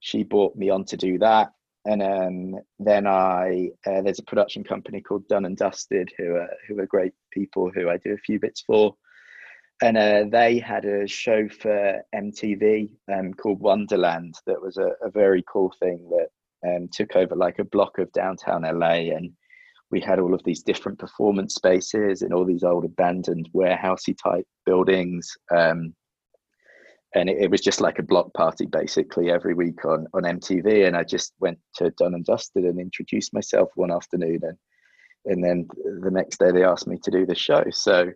[0.00, 1.52] she brought me on to do that
[1.84, 6.50] and um, then I uh, there's a production company called Done and Dusted who are
[6.68, 8.94] who are great people who I do a few bits for,
[9.82, 15.10] and uh, they had a show for MTV um, called Wonderland that was a, a
[15.10, 16.28] very cool thing that
[16.66, 19.32] um, took over like a block of downtown LA and
[19.92, 24.46] we had all of these different performance spaces in all these old abandoned warehousey type
[24.64, 25.30] buildings.
[25.54, 25.94] Um,
[27.14, 30.86] and it, it, was just like a block party basically every week on on MTV.
[30.86, 34.56] And I just went to Done and Dusted and introduced myself one afternoon, and
[35.26, 35.68] and then
[36.02, 37.62] the next day they asked me to do the show.
[37.70, 38.10] So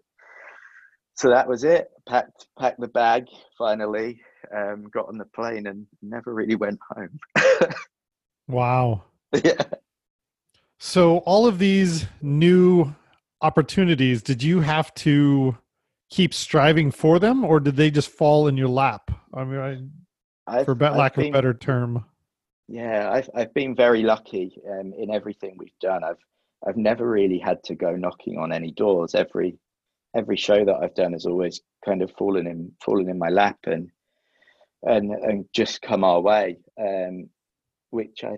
[1.14, 1.88] so that was it.
[2.08, 3.26] Packed packed the bag
[3.58, 4.22] finally.
[4.56, 7.18] Um, got on the plane and never really went home.
[8.48, 9.02] wow.
[9.44, 9.62] Yeah.
[10.78, 12.94] So all of these new
[13.40, 15.56] opportunities, did you have to
[16.10, 19.10] keep striving for them, or did they just fall in your lap?
[19.34, 19.90] I mean,
[20.46, 22.04] I, for lack been, of a better term.
[22.68, 26.04] Yeah, I've I've been very lucky um, in everything we've done.
[26.04, 26.22] I've
[26.66, 29.14] I've never really had to go knocking on any doors.
[29.14, 29.58] Every
[30.14, 33.58] every show that I've done has always kind of fallen in fallen in my lap
[33.64, 33.90] and
[34.82, 36.58] and and just come our way.
[36.78, 37.28] Um,
[37.90, 38.32] which I,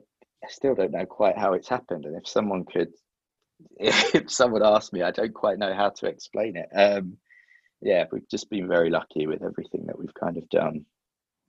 [0.45, 2.05] I still don't know quite how it's happened.
[2.05, 2.93] And if someone could,
[3.79, 6.69] if someone asked me, I don't quite know how to explain it.
[6.75, 7.17] Um,
[7.81, 10.85] yeah, we've just been very lucky with everything that we've kind of done.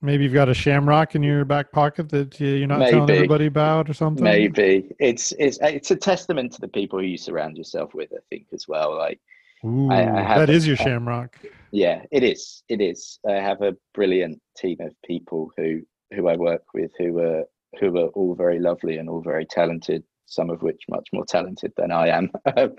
[0.02, 2.92] Maybe you've got a shamrock in your back pocket that you're not Maybe.
[2.92, 4.24] telling everybody about, or something.
[4.24, 8.10] Maybe it's it's it's a testament to the people who you surround yourself with.
[8.12, 8.96] I think as well.
[8.96, 9.20] Like,
[9.62, 11.36] Ooh, I, I have, that is your shamrock.
[11.70, 12.62] Yeah, it is.
[12.70, 13.18] It is.
[13.28, 15.82] I have a brilliant team of people who
[16.14, 17.44] who I work with who are
[17.78, 20.04] who are all very lovely and all very talented.
[20.26, 22.30] Some of which much more talented than I am.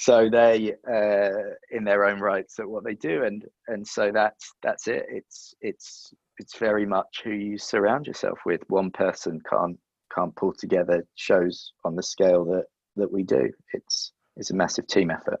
[0.00, 4.54] so they uh, in their own rights at what they do and and so that's
[4.62, 9.78] that's it it's it's it's very much who you surround yourself with one person can't
[10.14, 12.64] can't pull together shows on the scale that
[12.96, 15.40] that we do it's it's a massive team effort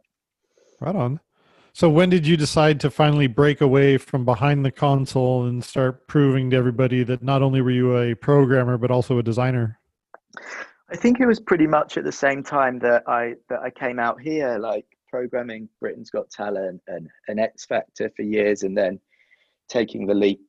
[0.80, 1.18] right on
[1.72, 6.06] so when did you decide to finally break away from behind the console and start
[6.06, 9.78] proving to everybody that not only were you a programmer but also a designer?
[10.92, 13.98] I think it was pretty much at the same time that I that I came
[13.98, 18.98] out here, like programming Britain's Got Talent and an X Factor for years, and then
[19.68, 20.40] taking the leap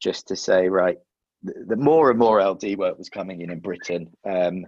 [0.00, 0.98] just to say, right,
[1.42, 4.66] the, the more and more LD work was coming in in Britain, um,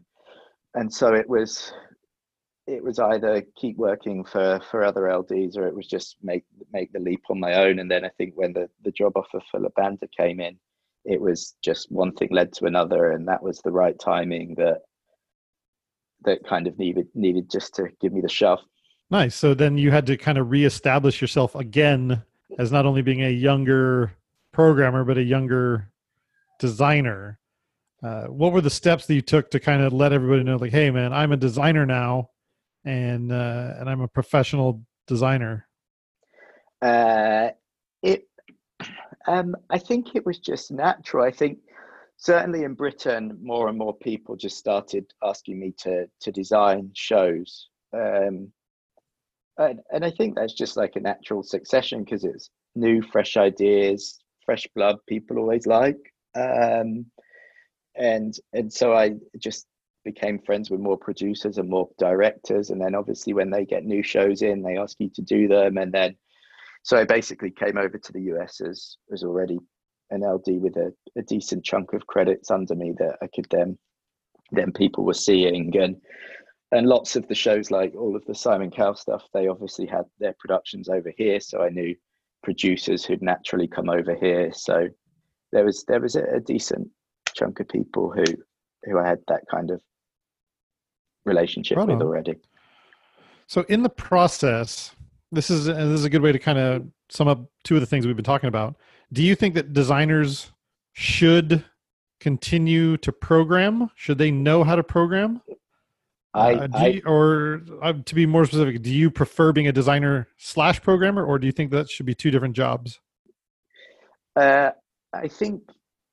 [0.75, 1.73] and so it was
[2.67, 6.93] it was either keep working for for other LDs or it was just make make
[6.93, 7.79] the leap on my own.
[7.79, 10.59] And then I think when the the job offer for La Banda came in,
[11.05, 14.79] it was just one thing led to another, and that was the right timing that
[16.25, 18.61] that kind of needed needed just to give me the shove.
[19.11, 19.37] Nice.
[19.37, 22.23] So then you had to kind of reestablish yourself again
[22.59, 24.13] as not only being a younger
[24.53, 25.91] programmer but a younger
[26.59, 27.39] designer.
[28.03, 30.71] Uh, what were the steps that you took to kind of let everybody know, like,
[30.71, 32.31] hey, man, I'm a designer now,
[32.87, 35.69] and uh, and I'm a professional designer?
[36.81, 37.51] Uh,
[38.03, 38.29] it,
[39.27, 41.25] um, I think it was just natural.
[41.25, 41.59] I think
[42.17, 47.69] certainly in Britain, more and more people just started asking me to to design shows.
[47.93, 48.53] Um,
[49.59, 54.19] and, and I think that's just like a natural succession because it's new, fresh ideas,
[54.45, 54.97] fresh blood.
[55.09, 55.99] People always like,
[56.37, 57.07] um,
[57.97, 59.67] and and so I just
[60.07, 62.71] became friends with more producers and more directors.
[62.71, 65.77] And then obviously when they get new shows in, they ask you to do them.
[65.77, 66.17] And then
[66.83, 69.59] so I basically came over to the US as as already
[70.11, 73.77] an LD with a, a decent chunk of credits under me that I could then
[74.53, 75.97] then people were seeing and
[76.73, 80.05] and lots of the shows like all of the Simon Cowell stuff they obviously had
[80.21, 81.97] their productions over here so I knew
[82.45, 84.89] producers who'd naturally come over here so
[85.51, 86.89] there was there was a, a decent
[87.35, 88.25] chunk of people who
[88.85, 89.83] who I had that kind of
[91.27, 92.35] relationship right with already
[93.47, 94.95] so in the process
[95.33, 97.87] this is this is a good way to kind of sum up two of the
[97.87, 98.77] things we've been talking about
[99.13, 100.51] do you think that designers
[100.93, 101.65] should
[102.21, 103.91] continue to program?
[103.95, 105.43] Should they know how to program?
[106.35, 110.29] I, uh, I or uh, to be more specific, do you prefer being a designer
[110.37, 113.01] slash programmer, or do you think that should be two different jobs?
[114.35, 114.71] Uh,
[115.15, 115.63] I think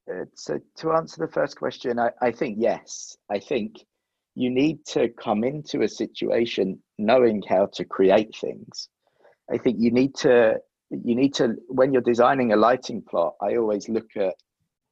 [0.09, 0.59] uh, so.
[0.77, 3.17] To answer the first question, I, I think yes.
[3.29, 3.83] I think
[4.35, 8.89] you need to come into a situation knowing how to create things.
[9.51, 10.59] I think you need to
[11.01, 14.35] you need to when you're designing a lighting plot i always look at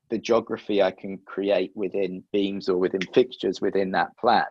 [0.09, 4.45] the geography i can create within beams or within fixtures within that plan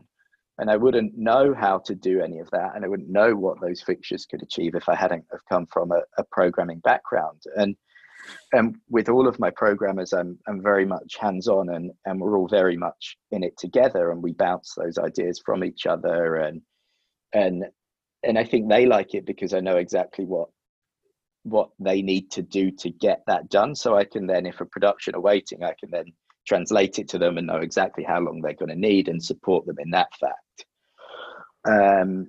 [0.58, 3.60] and i wouldn't know how to do any of that and i wouldn't know what
[3.60, 7.76] those fixtures could achieve if i hadn't have come from a, a programming background and
[8.52, 12.36] and with all of my programmers i'm i'm very much hands on and and we're
[12.36, 16.60] all very much in it together and we bounce those ideas from each other and
[17.32, 17.64] and
[18.22, 20.48] and i think they like it because i know exactly what
[21.44, 23.74] what they need to do to get that done.
[23.74, 26.12] So i can then if a production are waiting i can then
[26.46, 29.66] translate it to them and know exactly how long they're going to need and support
[29.66, 30.64] them in that fact.
[31.68, 32.28] Um,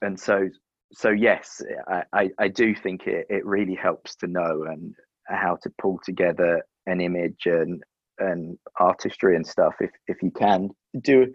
[0.00, 0.48] and so
[0.92, 4.94] so yes I, I, I do think it, it really helps to know and
[5.26, 7.82] how to pull together an image and
[8.18, 10.68] and artistry and stuff if if you can
[11.02, 11.26] do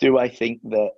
[0.00, 0.90] do I think that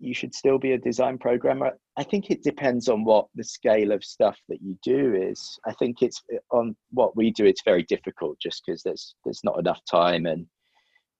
[0.00, 1.72] you should still be a design programmer?
[1.96, 5.58] I think it depends on what the scale of stuff that you do is.
[5.66, 7.44] I think it's on what we do.
[7.44, 10.46] It's very difficult just because there's there's not enough time and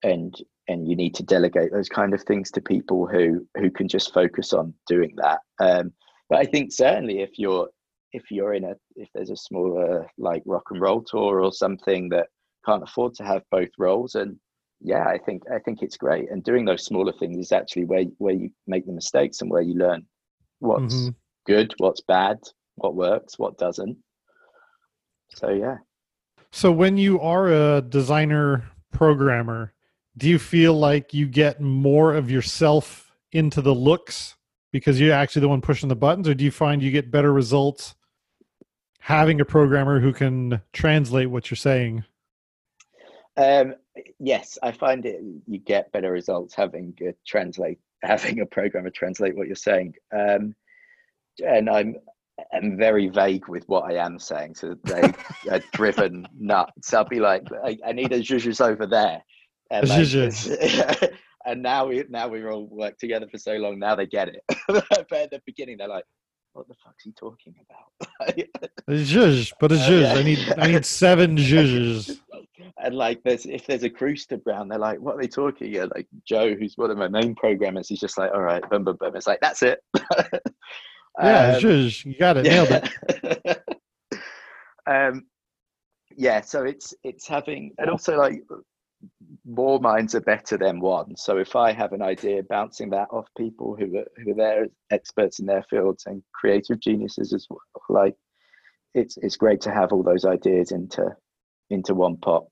[0.02, 0.34] and
[0.68, 4.12] and you need to delegate those kind of things to people who who can just
[4.12, 5.40] focus on doing that.
[5.60, 5.92] Um,
[6.28, 7.68] but I think certainly if you're
[8.12, 12.08] if you're in a if there's a smaller like rock and roll tour or something
[12.10, 12.26] that
[12.64, 14.36] can't afford to have both roles and
[14.80, 16.30] yeah, I think I think it's great.
[16.30, 19.62] And doing those smaller things is actually where where you make the mistakes and where
[19.62, 20.06] you learn
[20.58, 21.10] what's mm-hmm.
[21.46, 22.38] good, what's bad,
[22.76, 23.98] what works, what doesn't.
[25.34, 25.76] So yeah.
[26.50, 29.72] So when you are a designer programmer,
[30.16, 34.36] do you feel like you get more of yourself into the looks
[34.72, 37.32] because you're actually the one pushing the buttons, or do you find you get better
[37.32, 37.94] results
[39.00, 42.04] having a programmer who can translate what you're saying?
[43.36, 43.74] Um,
[44.18, 49.36] yes, I find it you get better results having a translate having a programmer translate
[49.36, 49.94] what you're saying.
[50.12, 50.54] Um,
[51.46, 51.96] and I'm
[52.52, 55.12] am very vague with what I am saying, so they
[55.50, 56.92] are driven nuts.
[56.94, 59.22] I'll be like, I, I need a zhuzhes over there.
[59.70, 61.12] And, like,
[61.46, 63.78] and now we now we've all worked together for so long.
[63.78, 64.42] Now they get it.
[64.68, 66.04] but at the beginning, they're like,
[66.52, 68.36] "What the fuck's he talking about?"
[68.90, 70.16] zhuzh, but a zhuzh.
[70.16, 72.20] I need I need seven zhuzhes
[72.82, 75.72] and like there's if there's a cruise to Brown, they're like, what are they talking?
[75.72, 78.84] Yeah, like Joe, who's one of my main programmers, he's just like, all right, boom,
[78.84, 79.16] boom, boom.
[79.16, 79.80] It's like that's it.
[81.22, 82.52] yeah, um, shush, you got it, yeah.
[82.52, 82.90] nailed
[83.46, 83.62] it.
[84.86, 85.24] um,
[86.16, 88.42] yeah, so it's it's having and also like
[89.44, 91.16] more minds are better than one.
[91.16, 94.66] So if I have an idea, bouncing that off people who are who are there
[94.90, 98.16] experts in their fields and creative geniuses as well, like
[98.94, 101.14] it's it's great to have all those ideas into
[101.70, 102.44] into one pot.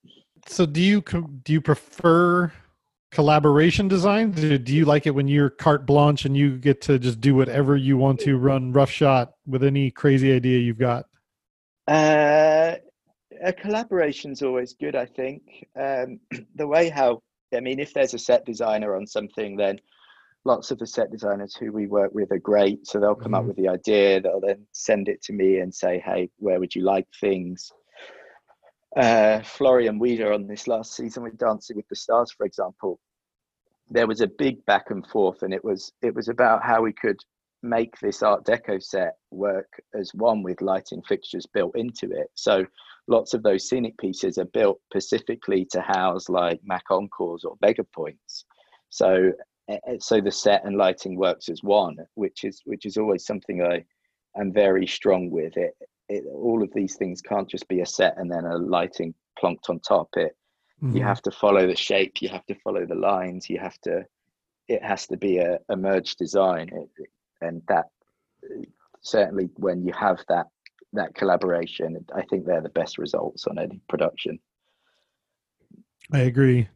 [0.47, 1.03] So do you
[1.43, 2.53] do you prefer
[3.11, 4.31] collaboration design?
[4.33, 7.35] Do, do you like it when you're carte blanche and you get to just do
[7.35, 11.07] whatever you want to run rough shot with any crazy idea you've got?
[11.87, 12.77] Uh,
[13.43, 14.97] a collaboration's always good.
[14.97, 15.43] I think
[15.79, 16.21] um,
[16.55, 17.23] the way how
[17.55, 19.81] I mean, if there's a set designer on something, then
[20.45, 22.87] lots of the set designers who we work with are great.
[22.87, 23.35] So they'll come mm-hmm.
[23.35, 26.75] up with the idea, they'll then send it to me and say, "Hey, where would
[26.75, 27.71] you like things?"
[28.97, 32.99] Uh, Florian Wieder on this last season with Dancing with the Stars, for example,
[33.91, 36.93] there was a big back and forth, and it was it was about how we
[36.93, 37.19] could
[37.63, 42.29] make this Art Deco set work as one with lighting fixtures built into it.
[42.35, 42.65] So
[43.09, 48.45] lots of those scenic pieces are built specifically to house like Mac Encores or MegaPointes.
[48.91, 49.33] So
[49.69, 53.27] eh, eh, so the set and lighting works as one, which is which is always
[53.27, 53.85] something I
[54.39, 55.57] am very strong with.
[55.57, 55.75] It,
[56.09, 59.71] it all of these things can't just be a set and then a lighting plonked
[59.71, 60.09] on top.
[60.15, 60.37] It
[60.83, 60.97] mm-hmm.
[60.97, 64.05] you have to follow the shape, you have to follow the lines, you have to.
[64.69, 67.09] It has to be a, a merged design, it,
[67.41, 67.87] and that
[68.45, 68.65] eh,
[69.01, 70.47] certainly when you have that
[70.93, 74.39] that collaboration, I think they're the best results on any production.
[76.13, 76.69] I agree.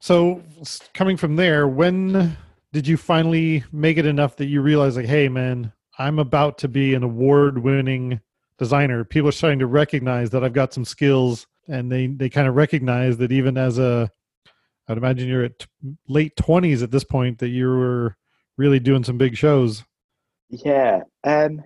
[0.00, 0.42] So
[0.94, 2.36] coming from there, when
[2.72, 6.68] did you finally make it enough that you realize like, hey man, I'm about to
[6.68, 8.20] be an award winning
[8.58, 9.04] designer.
[9.04, 12.56] People are starting to recognize that I've got some skills and they, they kind of
[12.56, 14.10] recognize that even as a,
[14.88, 15.66] I'd imagine you're at
[16.08, 18.16] late twenties at this point that you were
[18.56, 19.84] really doing some big shows.
[20.50, 21.02] Yeah.
[21.24, 21.62] Um,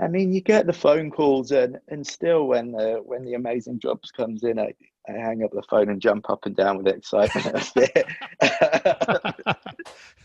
[0.00, 3.78] I mean, you get the phone calls, and and still, when the when the amazing
[3.80, 4.74] jobs comes in, I,
[5.08, 7.46] I hang up the phone and jump up and down with excitement.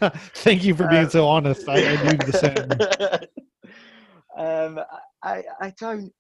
[0.33, 1.69] Thank you for being um, so honest.
[1.69, 3.29] I, I do the same.
[4.37, 4.79] Um,
[5.21, 6.13] I I don't.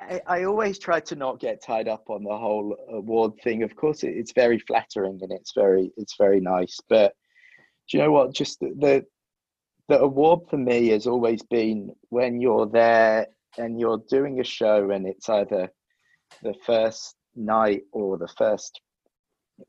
[0.00, 3.62] I, I, always try to not get tied up on the whole award thing.
[3.62, 6.80] Of course, it, it's very flattering and it's very it's very nice.
[6.88, 7.14] But
[7.88, 8.34] do you know what?
[8.34, 9.06] Just the, the
[9.88, 13.28] the award for me has always been when you're there
[13.58, 15.70] and you're doing a show and it's either
[16.42, 18.80] the first night or the first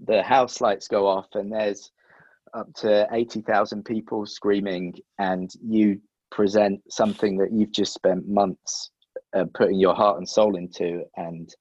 [0.06, 1.92] the house lights go off and there's
[2.54, 6.02] up to 80,000 people screaming and you
[6.32, 8.92] present something that you've just spent months
[9.36, 11.54] uh, putting your heart and soul into and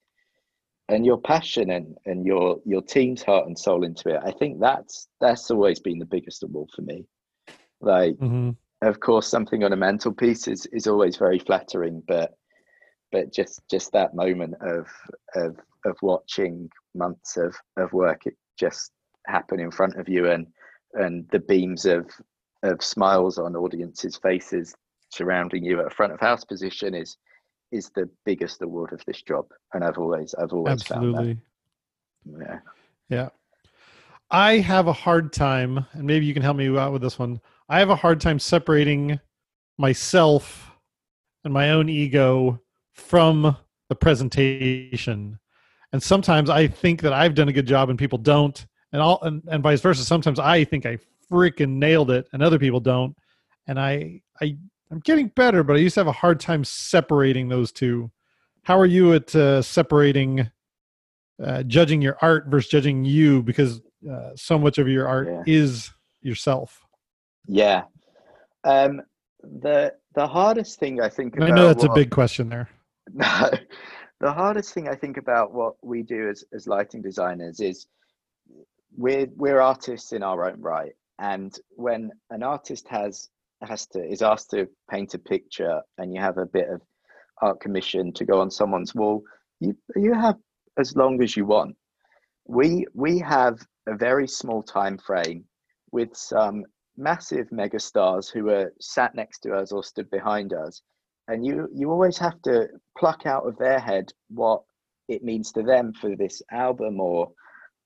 [0.88, 4.20] and your passion and, and your your team's heart and soul into it.
[4.24, 7.06] I think that's that's always been the biggest award for me
[7.80, 8.50] like, mm-hmm.
[8.82, 12.36] of course, something on a mantelpiece is is always very flattering, but
[13.12, 14.86] but just just that moment of
[15.34, 18.92] of of watching months of of work it just
[19.26, 20.46] happen in front of you and
[20.94, 22.08] and the beams of
[22.62, 24.74] of smiles on audiences faces
[25.10, 27.16] surrounding you at a front of house position is
[27.72, 31.38] is the biggest award of this job and i've always i've always absolutely
[32.24, 32.62] found that.
[33.08, 33.28] yeah yeah
[34.30, 37.40] i have a hard time and maybe you can help me out with this one
[37.68, 39.18] I have a hard time separating
[39.78, 40.70] myself
[41.44, 42.60] and my own ego
[42.94, 43.56] from
[43.88, 45.38] the presentation.
[45.92, 49.20] And sometimes I think that I've done a good job and people don't, and all
[49.22, 50.04] and, and vice versa.
[50.04, 50.98] Sometimes I think I
[51.30, 53.16] freaking nailed it and other people don't.
[53.66, 54.56] And I I
[54.90, 58.10] I'm getting better, but I used to have a hard time separating those two.
[58.62, 60.50] How are you at uh, separating
[61.42, 63.42] uh, judging your art versus judging you?
[63.42, 65.42] Because uh, so much of your art yeah.
[65.46, 65.90] is
[66.22, 66.85] yourself.
[67.46, 67.82] Yeah.
[68.64, 69.02] Um,
[69.42, 72.68] the the hardest thing I think I know that's what, a big question there.
[73.12, 73.50] No,
[74.18, 77.86] the hardest thing I think about what we do as as lighting designers is
[78.96, 83.28] we're we're artists in our own right, and when an artist has
[83.62, 86.80] has to is asked to paint a picture, and you have a bit of
[87.42, 89.22] art commission to go on someone's wall,
[89.60, 90.36] you you have
[90.78, 91.76] as long as you want.
[92.46, 95.44] We we have a very small time frame
[95.92, 96.64] with some
[96.96, 100.82] massive megastars who are sat next to us or stood behind us.
[101.28, 104.62] And you you always have to pluck out of their head what
[105.08, 107.30] it means to them for this album or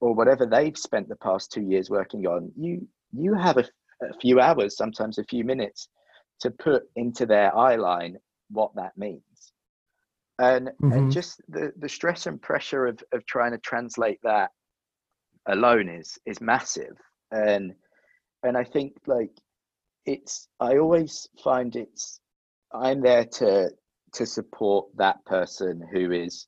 [0.01, 2.53] or whatever they've spent the past two years working on.
[2.57, 3.65] You you have a,
[4.03, 5.89] a few hours sometimes a few minutes
[6.41, 8.17] to put into their eye line
[8.51, 9.23] what that means.
[10.39, 10.93] And mm-hmm.
[10.93, 14.51] and just the the stress and pressure of of trying to translate that
[15.47, 16.97] alone is is massive.
[17.31, 17.75] And
[18.43, 19.33] and I think like
[20.07, 22.21] it's I always find it's
[22.73, 23.71] I'm there to
[24.15, 26.47] to support that person who is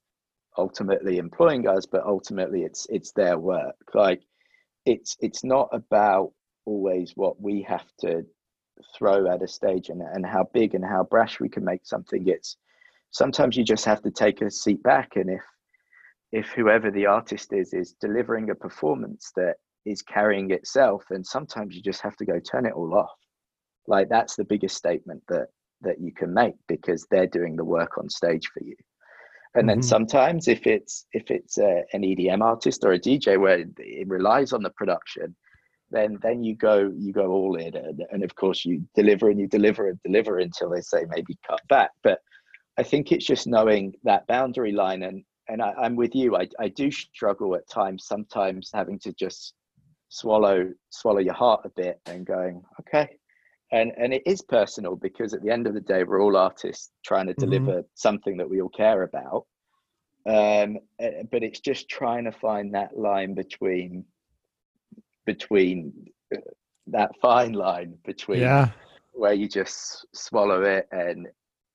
[0.59, 3.77] ultimately employing us, but ultimately it's it's their work.
[3.95, 4.23] Like
[4.87, 6.33] it's it's not about
[6.65, 8.25] always what we have to
[8.97, 12.27] throw at a stage and, and how big and how brash we can make something.
[12.27, 12.57] It's
[13.11, 15.43] sometimes you just have to take a seat back and if
[16.33, 21.75] if whoever the artist is is delivering a performance that is carrying itself and sometimes
[21.75, 23.11] you just have to go turn it all off
[23.89, 25.49] like that's the biggest statement that
[25.81, 28.77] that you can make because they're doing the work on stage for you
[29.55, 29.89] And then mm-hmm.
[29.89, 34.53] sometimes if it's if it's a, an EDM artist or a DJ where it relies
[34.53, 35.37] on the production,
[35.91, 39.39] then then you go you go all in and, and of course you deliver and
[39.39, 41.91] you deliver and deliver until they say maybe cut back.
[42.03, 42.21] But
[42.79, 46.37] I think it's just knowing that boundary line and and I, am with you.
[46.37, 49.55] I, I do struggle at times, sometimes having to just
[50.13, 53.09] swallow swallow your heart a bit and going, okay.
[53.73, 56.91] And and it is personal because at the end of the day, we're all artists
[57.05, 57.51] trying to mm-hmm.
[57.51, 57.95] deliver mm-hmm.
[57.95, 59.47] something that we all care about.
[60.25, 60.79] Um,
[61.31, 64.05] but it's just trying to find that line between
[65.25, 65.93] between
[66.35, 66.41] uh,
[66.89, 68.69] that fine line between yeah.
[69.13, 71.27] where you just swallow it and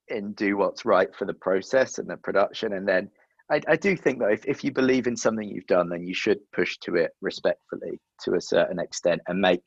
[0.10, 3.10] and do what's right for the process and the production and then
[3.52, 6.14] I, I do think though if, if you believe in something you've done then you
[6.14, 9.62] should push to it respectfully to a certain extent and make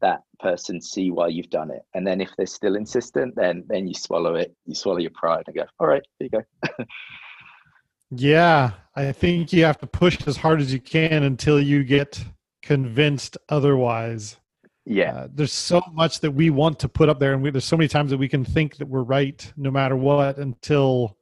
[0.00, 1.80] that person see why you've done it.
[1.94, 5.44] And then if they're still insistent then then you swallow it you swallow your pride
[5.46, 6.84] and go all right here you go.
[8.16, 12.22] Yeah i think you have to push as hard as you can until you get
[12.64, 14.38] convinced otherwise.
[14.86, 15.14] Yeah.
[15.14, 17.76] Uh, there's so much that we want to put up there and we, there's so
[17.76, 21.16] many times that we can think that we're right no matter what until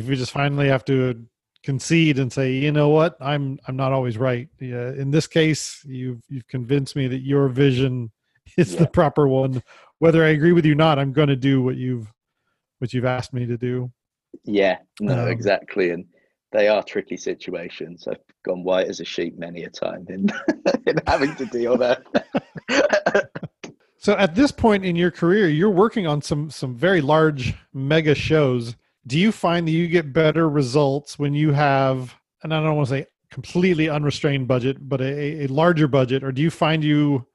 [0.00, 1.24] we just finally have to
[1.62, 3.16] concede and say you know what?
[3.20, 4.48] I'm i'm not always right.
[4.60, 8.12] Yeah, in this case you've you've convinced me that your vision
[8.56, 8.80] is yeah.
[8.80, 9.62] the proper one.
[9.98, 12.12] Whether i agree with you or not i'm going to do what you've
[12.78, 13.90] what you've asked me to do.
[14.44, 16.04] Yeah no um, exactly and
[16.52, 18.06] they are tricky situations.
[18.06, 20.30] I've gone white as a sheep many a time in,
[20.86, 22.04] in having to deal that
[23.98, 28.14] so at this point in your career you're working on some some very large mega
[28.14, 28.76] shows
[29.06, 32.88] do you find that you get better results when you have and i don't want
[32.88, 37.26] to say completely unrestrained budget but a, a larger budget or do you find you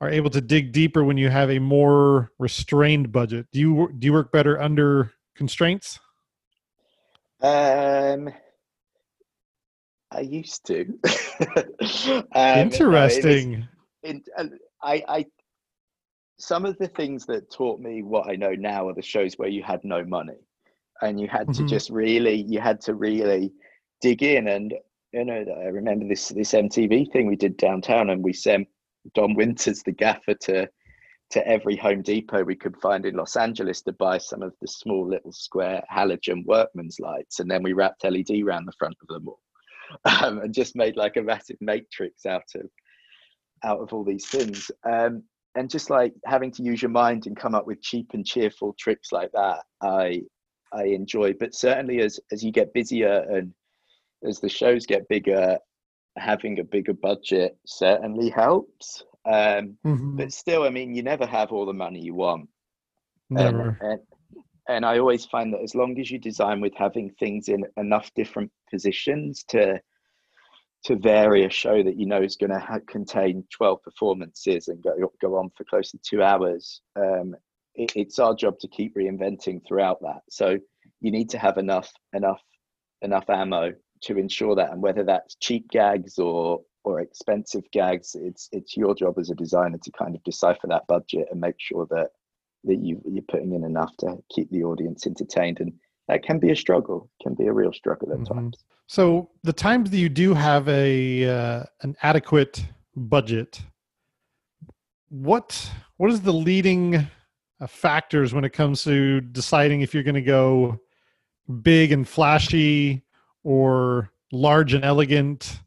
[0.00, 3.46] are able to dig deeper when you have a more restrained budget?
[3.52, 5.98] Do you do you work better under constraints?
[7.40, 8.30] Um
[10.10, 10.98] i used to.
[12.34, 13.68] Um, interesting.
[14.02, 14.24] in,
[14.82, 15.26] I, I
[16.38, 19.48] some of the things that taught me what i know now are the shows where
[19.48, 20.34] you had no money
[21.02, 21.66] and you had to mm-hmm.
[21.66, 23.52] just really you had to really
[24.00, 24.48] dig in.
[24.48, 24.74] And
[25.12, 28.68] you know i remember this this mtv thing we did downtown and we sent
[29.14, 30.68] don winters the gaffer to
[31.30, 34.68] to every home depot we could find in los angeles to buy some of the
[34.68, 37.40] small little square halogen workman's lights.
[37.40, 39.40] And then we wrapped led around the front of them all
[40.22, 42.70] um, and just made like a massive matrix out of
[43.64, 44.70] out of all these things.
[44.84, 45.22] Um,
[45.54, 48.74] and just like having to use your mind and come up with cheap and cheerful
[48.78, 50.20] tricks like that i
[50.72, 51.34] I enjoy.
[51.34, 53.52] But certainly, as as you get busier and
[54.26, 55.58] as the shows get bigger,
[56.16, 59.04] having a bigger budget certainly helps.
[59.26, 60.16] Um, mm-hmm.
[60.16, 62.48] But still, I mean, you never have all the money you want.
[63.30, 63.76] Never.
[63.80, 64.00] And, and,
[64.68, 68.10] and I always find that as long as you design with having things in enough
[68.14, 69.80] different positions to
[70.84, 74.80] to vary a show that you know is going to ha- contain 12 performances and
[74.80, 77.34] go, go on for close to two hours um,
[77.78, 80.22] it, it's our job to keep reinventing throughout that.
[80.28, 80.58] So
[81.00, 82.42] you need to have enough enough
[83.02, 83.72] enough ammo
[84.02, 88.94] to ensure that, and whether that's cheap gags or or expensive gags, it's it's your
[88.94, 92.08] job as a designer to kind of decipher that budget and make sure that
[92.64, 95.72] that you you're putting in enough to keep the audience entertained and
[96.08, 98.34] that can be a struggle can be a real struggle at mm-hmm.
[98.34, 102.64] times so the times that you do have a uh, an adequate
[102.96, 103.60] budget
[105.08, 107.06] what what is the leading
[107.66, 110.78] factors when it comes to deciding if you're going to go
[111.62, 113.02] big and flashy
[113.42, 115.60] or large and elegant?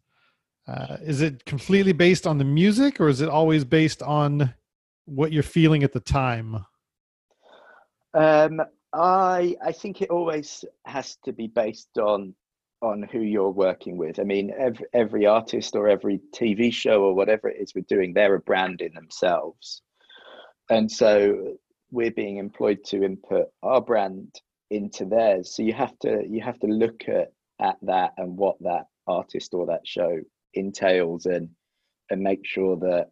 [0.67, 4.53] Uh, is it completely based on the music or is it always based on
[5.05, 6.65] what you're feeling at the time?
[8.13, 8.61] Um,
[8.93, 12.35] I I think it always has to be based on
[12.81, 14.19] on who you're working with.
[14.19, 18.13] I mean, every, every artist or every TV show or whatever it is we're doing,
[18.13, 19.83] they're a brand in themselves.
[20.69, 21.57] And so
[21.91, 24.33] we're being employed to input our brand
[24.69, 25.53] into theirs.
[25.55, 29.53] So you have to you have to look at at that and what that artist
[29.53, 30.19] or that show
[30.53, 31.49] entails and
[32.09, 33.09] and make sure that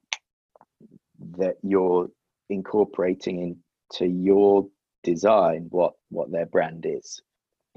[1.37, 2.09] that you're
[2.49, 3.57] incorporating
[3.91, 4.67] into your
[5.03, 7.21] design what what their brand is.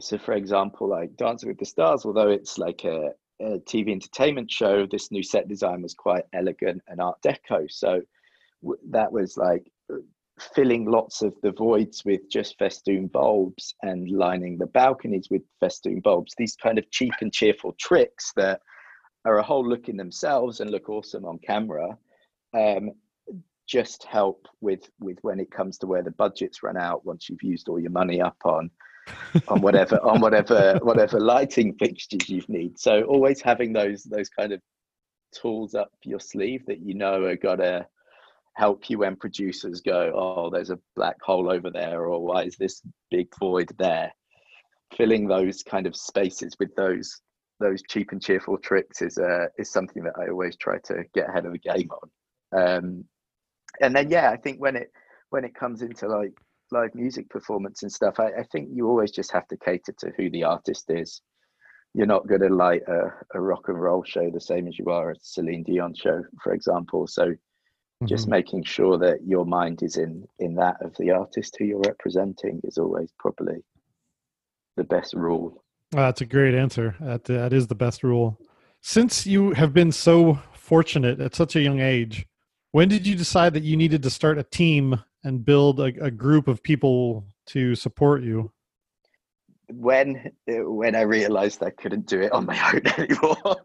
[0.00, 4.50] So for example, like Dancing with the Stars, although it's like a, a TV entertainment
[4.50, 7.70] show, this new set design was quite elegant and art deco.
[7.70, 8.00] So
[8.90, 9.70] that was like
[10.40, 16.00] filling lots of the voids with just festoon bulbs and lining the balconies with festoon
[16.00, 16.34] bulbs.
[16.36, 18.60] These kind of cheap and cheerful tricks that
[19.24, 21.96] are a whole look in themselves and look awesome on camera.
[22.54, 22.90] Um,
[23.68, 27.42] just help with with when it comes to where the budgets run out once you've
[27.42, 28.68] used all your money up on
[29.48, 32.78] on whatever on whatever whatever lighting fixtures you need.
[32.78, 34.60] So always having those those kind of
[35.32, 37.86] tools up your sleeve that you know are gonna
[38.54, 42.56] help you when producers go, oh, there's a black hole over there, or why is
[42.56, 44.12] this big void there?
[44.96, 47.20] Filling those kind of spaces with those
[47.60, 51.28] those cheap and cheerful tricks is uh, is something that I always try to get
[51.28, 52.60] ahead of the game on.
[52.60, 53.04] Um,
[53.80, 54.90] and then yeah, I think when it
[55.30, 56.32] when it comes into like
[56.72, 60.10] live music performance and stuff, I, I think you always just have to cater to
[60.16, 61.22] who the artist is.
[61.94, 64.86] You're not going to light a, a rock and roll show the same as you
[64.86, 67.06] are a Celine Dion show, for example.
[67.06, 67.34] So
[68.02, 68.14] mm-hmm.
[68.14, 71.80] just making sure that your mind is in in that of the artist who you're
[71.80, 73.62] representing is always probably
[74.76, 75.62] the best rule.
[75.90, 76.94] that's a great answer.
[77.00, 78.38] That that is the best rule.
[78.80, 82.26] Since you have been so fortunate at such a young age,
[82.72, 86.10] when did you decide that you needed to start a team and build a, a
[86.10, 88.50] group of people to support you?
[89.68, 93.56] When when I realized I couldn't do it on my own anymore.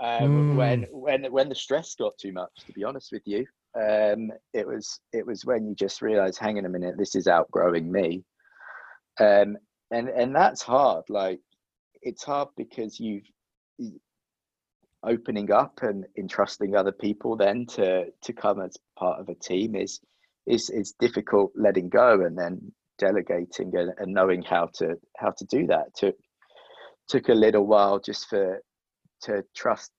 [0.00, 0.56] Um, mm.
[0.56, 4.66] When when when the stress got too much, to be honest with you, um, it
[4.66, 8.22] was it was when you just realize, hang on a minute, this is outgrowing me,
[9.20, 9.56] um,
[9.90, 11.04] and and that's hard.
[11.08, 11.40] Like
[12.02, 13.24] it's hard because you've
[15.04, 19.76] opening up and entrusting other people then to to come as part of a team
[19.76, 20.00] is
[20.46, 22.60] is is difficult letting go and then
[22.98, 26.16] delegating and, and knowing how to how to do that took
[27.08, 28.60] took a little while just for
[29.22, 29.90] to trust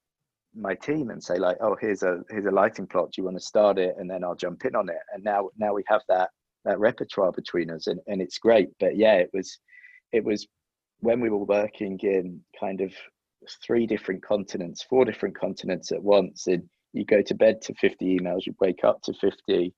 [0.55, 3.11] my team and say like oh here's a here's a lighting plot.
[3.11, 3.95] Do you want to start it?
[3.97, 4.97] And then i'll jump in on it.
[5.13, 6.29] And now now we have that
[6.65, 8.69] that repertoire between us and, and it's great.
[8.79, 9.59] But yeah it was
[10.11, 10.47] it was
[11.01, 12.93] when we were working in kind of
[13.65, 16.63] three different continents four different continents at once and
[16.93, 19.73] you go to bed to 50 emails you wake up to 50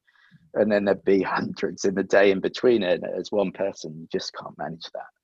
[0.55, 4.07] and then there'd be hundreds in the day in between it as one person you
[4.11, 5.20] just can't manage that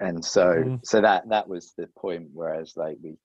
[0.00, 0.76] and so mm-hmm.
[0.82, 3.16] so that that was the point whereas like we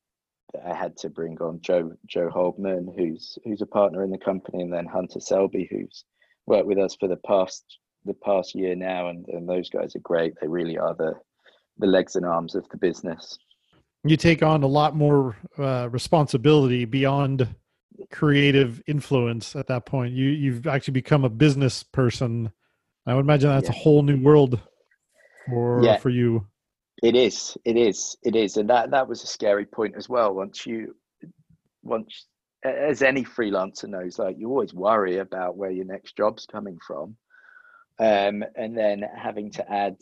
[0.65, 4.61] i had to bring on joe joe holdman who's who's a partner in the company
[4.61, 6.05] and then hunter selby who's
[6.45, 7.63] worked with us for the past
[8.05, 11.13] the past year now and, and those guys are great they really are the
[11.79, 13.37] the legs and arms of the business
[14.03, 17.47] you take on a lot more uh, responsibility beyond
[18.11, 20.13] creative influence at that point.
[20.13, 22.51] You you've actually become a business person.
[23.05, 23.75] I would imagine that's yeah.
[23.75, 24.59] a whole new world
[25.47, 25.97] for yeah.
[25.97, 26.47] for you.
[27.03, 27.57] It is.
[27.65, 28.15] It is.
[28.23, 30.33] It is, and that that was a scary point as well.
[30.33, 30.95] Once you
[31.83, 32.27] once
[32.63, 37.15] as any freelancer knows, like you always worry about where your next job's coming from.
[37.97, 39.95] Um, and then having to add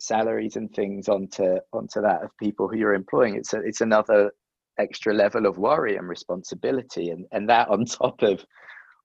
[0.00, 4.32] salaries and things onto onto that of people who you're employing, it's a, it's another
[4.78, 8.44] extra level of worry and responsibility and and that on top of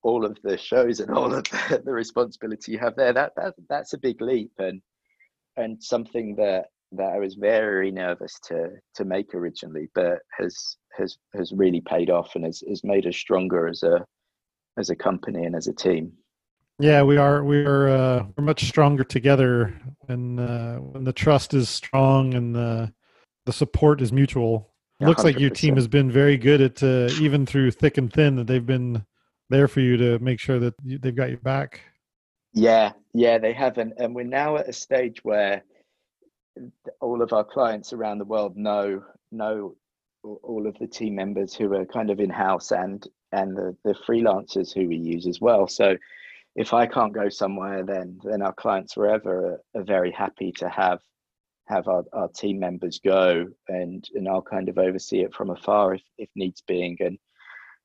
[0.04, 3.54] all of the shows and all of the, the responsibility you have there that, that
[3.70, 4.82] that's a big leap and
[5.58, 11.18] and something that that I was very nervous to to make originally but has has
[11.34, 14.06] has really paid off and has, has made us stronger as a
[14.78, 16.12] as a company and as a team.
[16.80, 21.54] Yeah we are we are uh, we're much stronger together when uh, when the trust
[21.54, 22.94] is strong and the
[23.46, 24.68] the support is mutual.
[25.00, 28.36] Looks like your team has been very good at uh, even through thick and thin
[28.36, 29.04] that they've been
[29.50, 31.82] there for you to make sure that you, they've got your back.
[32.54, 35.64] Yeah yeah they haven't, and we're now at a stage where
[37.00, 39.76] all of our clients around the world know know
[40.24, 43.96] all of the team members who are kind of in house and and the, the
[44.08, 45.68] freelancers who we use as well.
[45.68, 45.98] So
[46.54, 50.68] if i can't go somewhere then then our clients wherever are, are very happy to
[50.68, 51.00] have
[51.72, 55.96] have our, our team members go and and I'll kind of oversee it from afar
[55.96, 56.98] if, if needs being.
[57.00, 57.18] And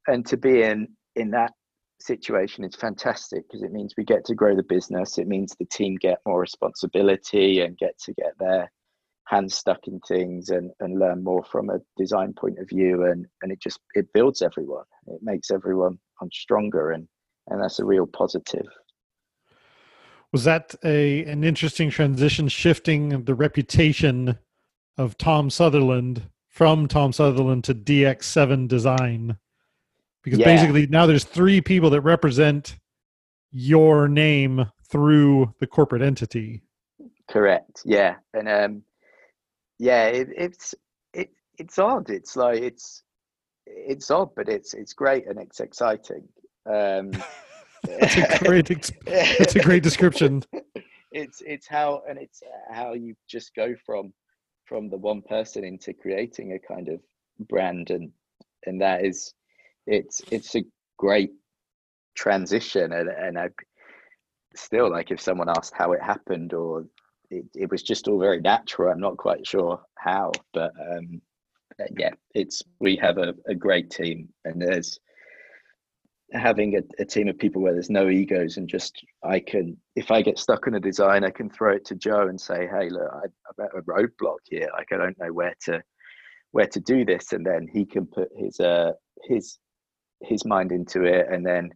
[0.06, 1.52] and to be in in that
[1.98, 5.64] situation is fantastic because it means we get to grow the business it means the
[5.64, 8.70] team get more responsibility and get to get their
[9.26, 13.26] hands stuck in things and, and learn more from a design point of view and
[13.42, 14.84] and it just it builds everyone.
[15.06, 15.98] It makes everyone
[16.32, 17.06] stronger and
[17.48, 18.66] and that's a real positive.
[20.32, 24.38] Was that a an interesting transition shifting the reputation
[24.96, 29.38] of Tom Sutherland from Tom Sutherland to DX7 design
[30.26, 30.44] because yeah.
[30.44, 32.76] basically now there's three people that represent
[33.52, 36.62] your name through the corporate entity
[37.30, 38.82] correct yeah and um
[39.78, 40.74] yeah it, it's
[41.14, 43.02] it it's odd it's like it's
[43.66, 46.28] it's odd but it's it's great and it's exciting
[46.66, 47.12] um
[47.86, 48.68] that's a great.
[49.04, 50.42] that's a great description.
[51.12, 54.12] It's it's how and it's how you just go from
[54.66, 57.00] from the one person into creating a kind of
[57.48, 58.10] brand and
[58.66, 59.32] and that is
[59.86, 60.64] it's it's a
[60.98, 61.30] great
[62.16, 63.48] transition and and I
[64.54, 66.86] still like if someone asked how it happened or
[67.30, 68.92] it, it was just all very natural.
[68.92, 71.20] I'm not quite sure how, but um,
[71.98, 74.98] yeah, it's we have a, a great team, and there's
[76.32, 80.10] having a, a, team of people where there's no egos and just I can if
[80.10, 82.88] I get stuck on a design, I can throw it to Joe and say, "Hey,
[82.90, 84.68] look, I, I'm a roadblock here.
[84.76, 85.82] Like I don't know where to
[86.52, 88.92] where to do this," and then he can put his uh
[89.24, 89.58] his
[90.22, 91.70] his mind into it, and then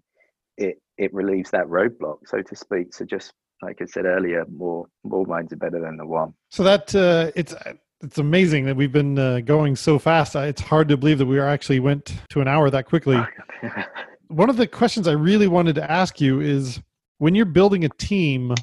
[0.56, 2.94] it it relieves that roadblock, so to speak.
[2.94, 3.32] So just
[3.62, 6.34] like I said earlier, more more minds are better than the one.
[6.50, 7.54] So that uh, it's
[8.02, 10.34] it's amazing that we've been uh, going so fast.
[10.34, 13.22] It's hard to believe that we actually went to an hour that quickly.
[14.28, 16.80] one of the questions I really wanted to ask you is
[17.18, 18.54] when you're building a team,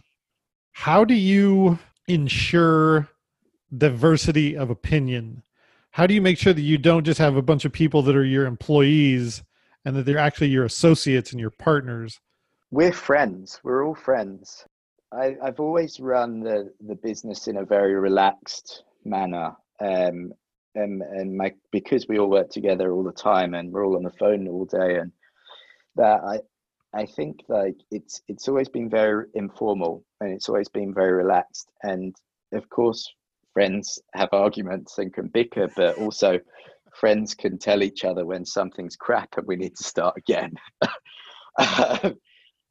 [0.71, 3.07] how do you ensure
[3.75, 5.43] diversity of opinion?
[5.91, 8.15] How do you make sure that you don't just have a bunch of people that
[8.15, 9.43] are your employees
[9.87, 12.19] and that they're actually your associates and your partners?
[12.71, 13.61] We're friends.
[13.63, 14.65] We're all friends.
[15.13, 19.55] I, have always run the, the business in a very relaxed manner.
[19.79, 20.33] Um,
[20.75, 24.03] and, and my, because we all work together all the time and we're all on
[24.03, 25.13] the phone all day and
[25.95, 26.39] that I
[26.93, 31.69] I think like it's it's always been very informal and it's always been very relaxed
[31.83, 32.15] and
[32.53, 33.11] of course
[33.53, 36.39] friends have arguments and can bicker but also
[36.99, 40.53] friends can tell each other when something's crap and we need to start again.
[41.59, 42.15] Um,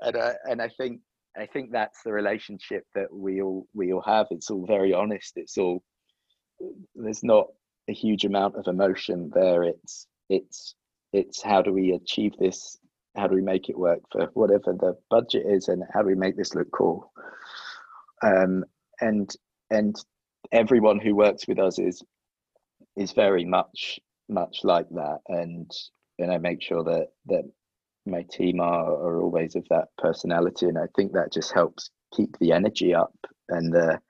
[0.01, 1.01] and I, and I think
[1.37, 4.27] I think that's the relationship that we all we all have.
[4.31, 5.33] It's all very honest.
[5.37, 5.83] It's all
[6.95, 7.47] there's not
[7.89, 9.65] a huge amount of emotion there.
[9.65, 10.77] It's it's
[11.13, 12.79] it's how do we achieve this?
[13.17, 16.15] How do we make it work for whatever the budget is and how do we
[16.15, 17.13] make this look cool?
[18.23, 18.65] Um,
[19.01, 19.29] and
[19.71, 19.97] and
[20.53, 22.03] everyone who works with us is
[22.97, 23.99] is very much
[24.29, 25.71] much like that and
[26.19, 27.45] and I make sure that that
[28.07, 32.37] my team are are always of that personality and I think that just helps keep
[32.39, 33.15] the energy up
[33.49, 34.01] and the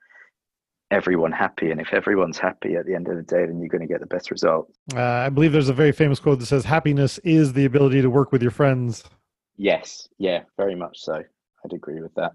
[0.91, 1.71] everyone happy.
[1.71, 3.99] And if everyone's happy at the end of the day, then you're going to get
[3.99, 4.71] the best result.
[4.95, 8.09] Uh, I believe there's a very famous quote that says, happiness is the ability to
[8.09, 9.03] work with your friends.
[9.57, 10.07] Yes.
[10.17, 11.15] Yeah, very much so.
[11.15, 12.33] I'd agree with that.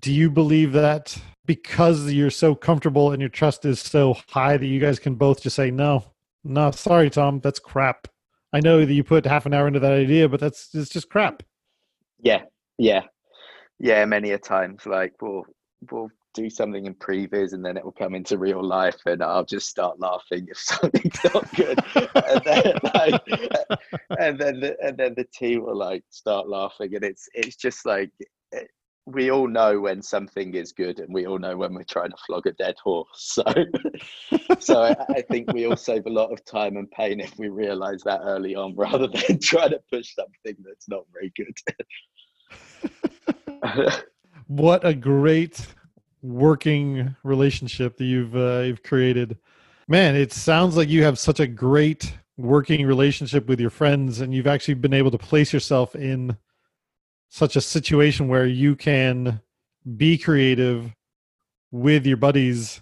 [0.00, 4.66] Do you believe that because you're so comfortable and your trust is so high that
[4.66, 6.04] you guys can both just say, no,
[6.44, 8.08] no, sorry, Tom, that's crap.
[8.52, 11.10] I know that you put half an hour into that idea, but that's it's just
[11.10, 11.42] crap.
[12.20, 12.42] Yeah.
[12.78, 13.02] Yeah.
[13.78, 14.04] Yeah.
[14.06, 15.44] Many a times like we'll,
[15.90, 19.44] we'll do something in previs and then it will come into real life and I'll
[19.44, 21.78] just start laughing if something's not good.
[22.14, 23.22] and then like,
[24.18, 27.84] and then the, and then the team will like start laughing and it's it's just
[27.84, 28.10] like
[29.12, 32.16] we all know when something is good and we all know when we're trying to
[32.26, 33.08] flog a dead horse.
[33.14, 33.44] So
[34.58, 37.48] so I, I think we all save a lot of time and pain if we
[37.48, 41.56] realize that early on rather than trying to push something that's not very good.
[44.46, 45.66] what a great
[46.22, 49.38] working relationship that you've uh, you've created.
[49.86, 54.34] Man, it sounds like you have such a great working relationship with your friends, and
[54.34, 56.36] you've actually been able to place yourself in
[57.28, 59.40] such a situation where you can
[59.96, 60.94] be creative
[61.70, 62.80] with your buddies.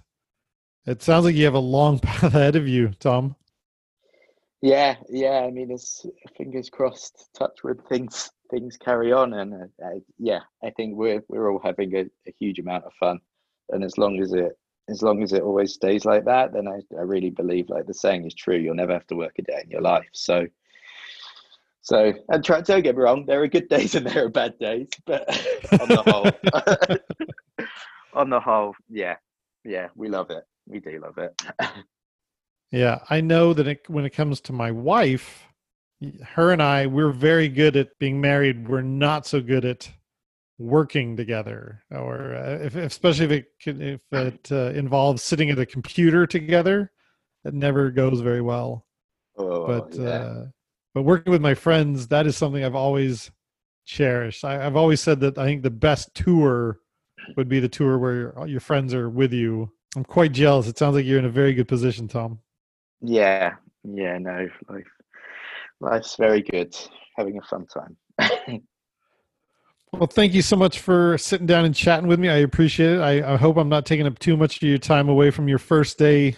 [0.86, 3.36] It sounds like you have a long path ahead of you, Tom.
[4.62, 5.44] Yeah, yeah.
[5.46, 7.28] I mean, it's fingers crossed.
[7.34, 11.94] Touch with things things carry on, and uh, yeah, I think we're we're all having
[11.94, 13.20] a, a, huge amount of fun,
[13.70, 16.80] and as long as it as long as it always stays like that, then I,
[16.96, 18.56] I really believe like the saying is true.
[18.56, 20.08] You'll never have to work a day in your life.
[20.12, 20.46] So,
[21.86, 24.58] so and try, don't get me wrong, there are good days and there are bad
[24.58, 25.28] days, but
[25.80, 27.68] on the whole,
[28.12, 29.16] on the whole, yeah,
[29.64, 30.44] yeah, we love it.
[30.66, 31.40] We do love it.
[32.72, 35.46] yeah, I know that it, when it comes to my wife
[36.22, 38.68] her and I, we're very good at being married.
[38.68, 39.90] We're not so good at
[40.58, 45.66] working together, or uh, if, especially if it if it uh, involves sitting at a
[45.66, 46.92] computer together.
[47.44, 48.86] It never goes very well.
[49.38, 50.08] Oh, but yeah.
[50.08, 50.46] uh,
[50.96, 53.30] but working with my friends, that is something I've always
[53.84, 54.46] cherished.
[54.46, 56.80] I, have always said that I think the best tour
[57.36, 59.70] would be the tour where your, your friends are with you.
[59.94, 60.68] I'm quite jealous.
[60.68, 62.38] It sounds like you're in a very good position, Tom.
[63.02, 64.86] Yeah, yeah, no, like
[65.80, 66.74] life's very good.
[67.18, 67.96] Having a fun time.
[69.92, 72.30] well, thank you so much for sitting down and chatting with me.
[72.30, 73.00] I appreciate it.
[73.00, 75.58] I, I, hope I'm not taking up too much of your time away from your
[75.58, 76.36] first day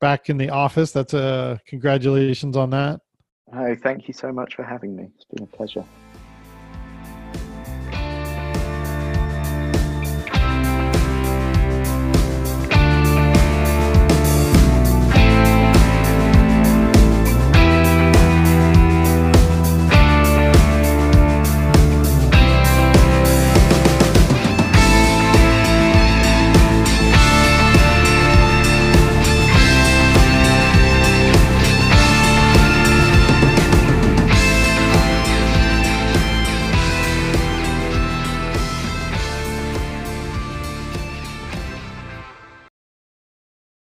[0.00, 0.90] back in the office.
[0.90, 2.98] That's a uh, congratulations on that.
[3.52, 5.10] Oh, thank you so much for having me.
[5.14, 5.84] It's been a pleasure.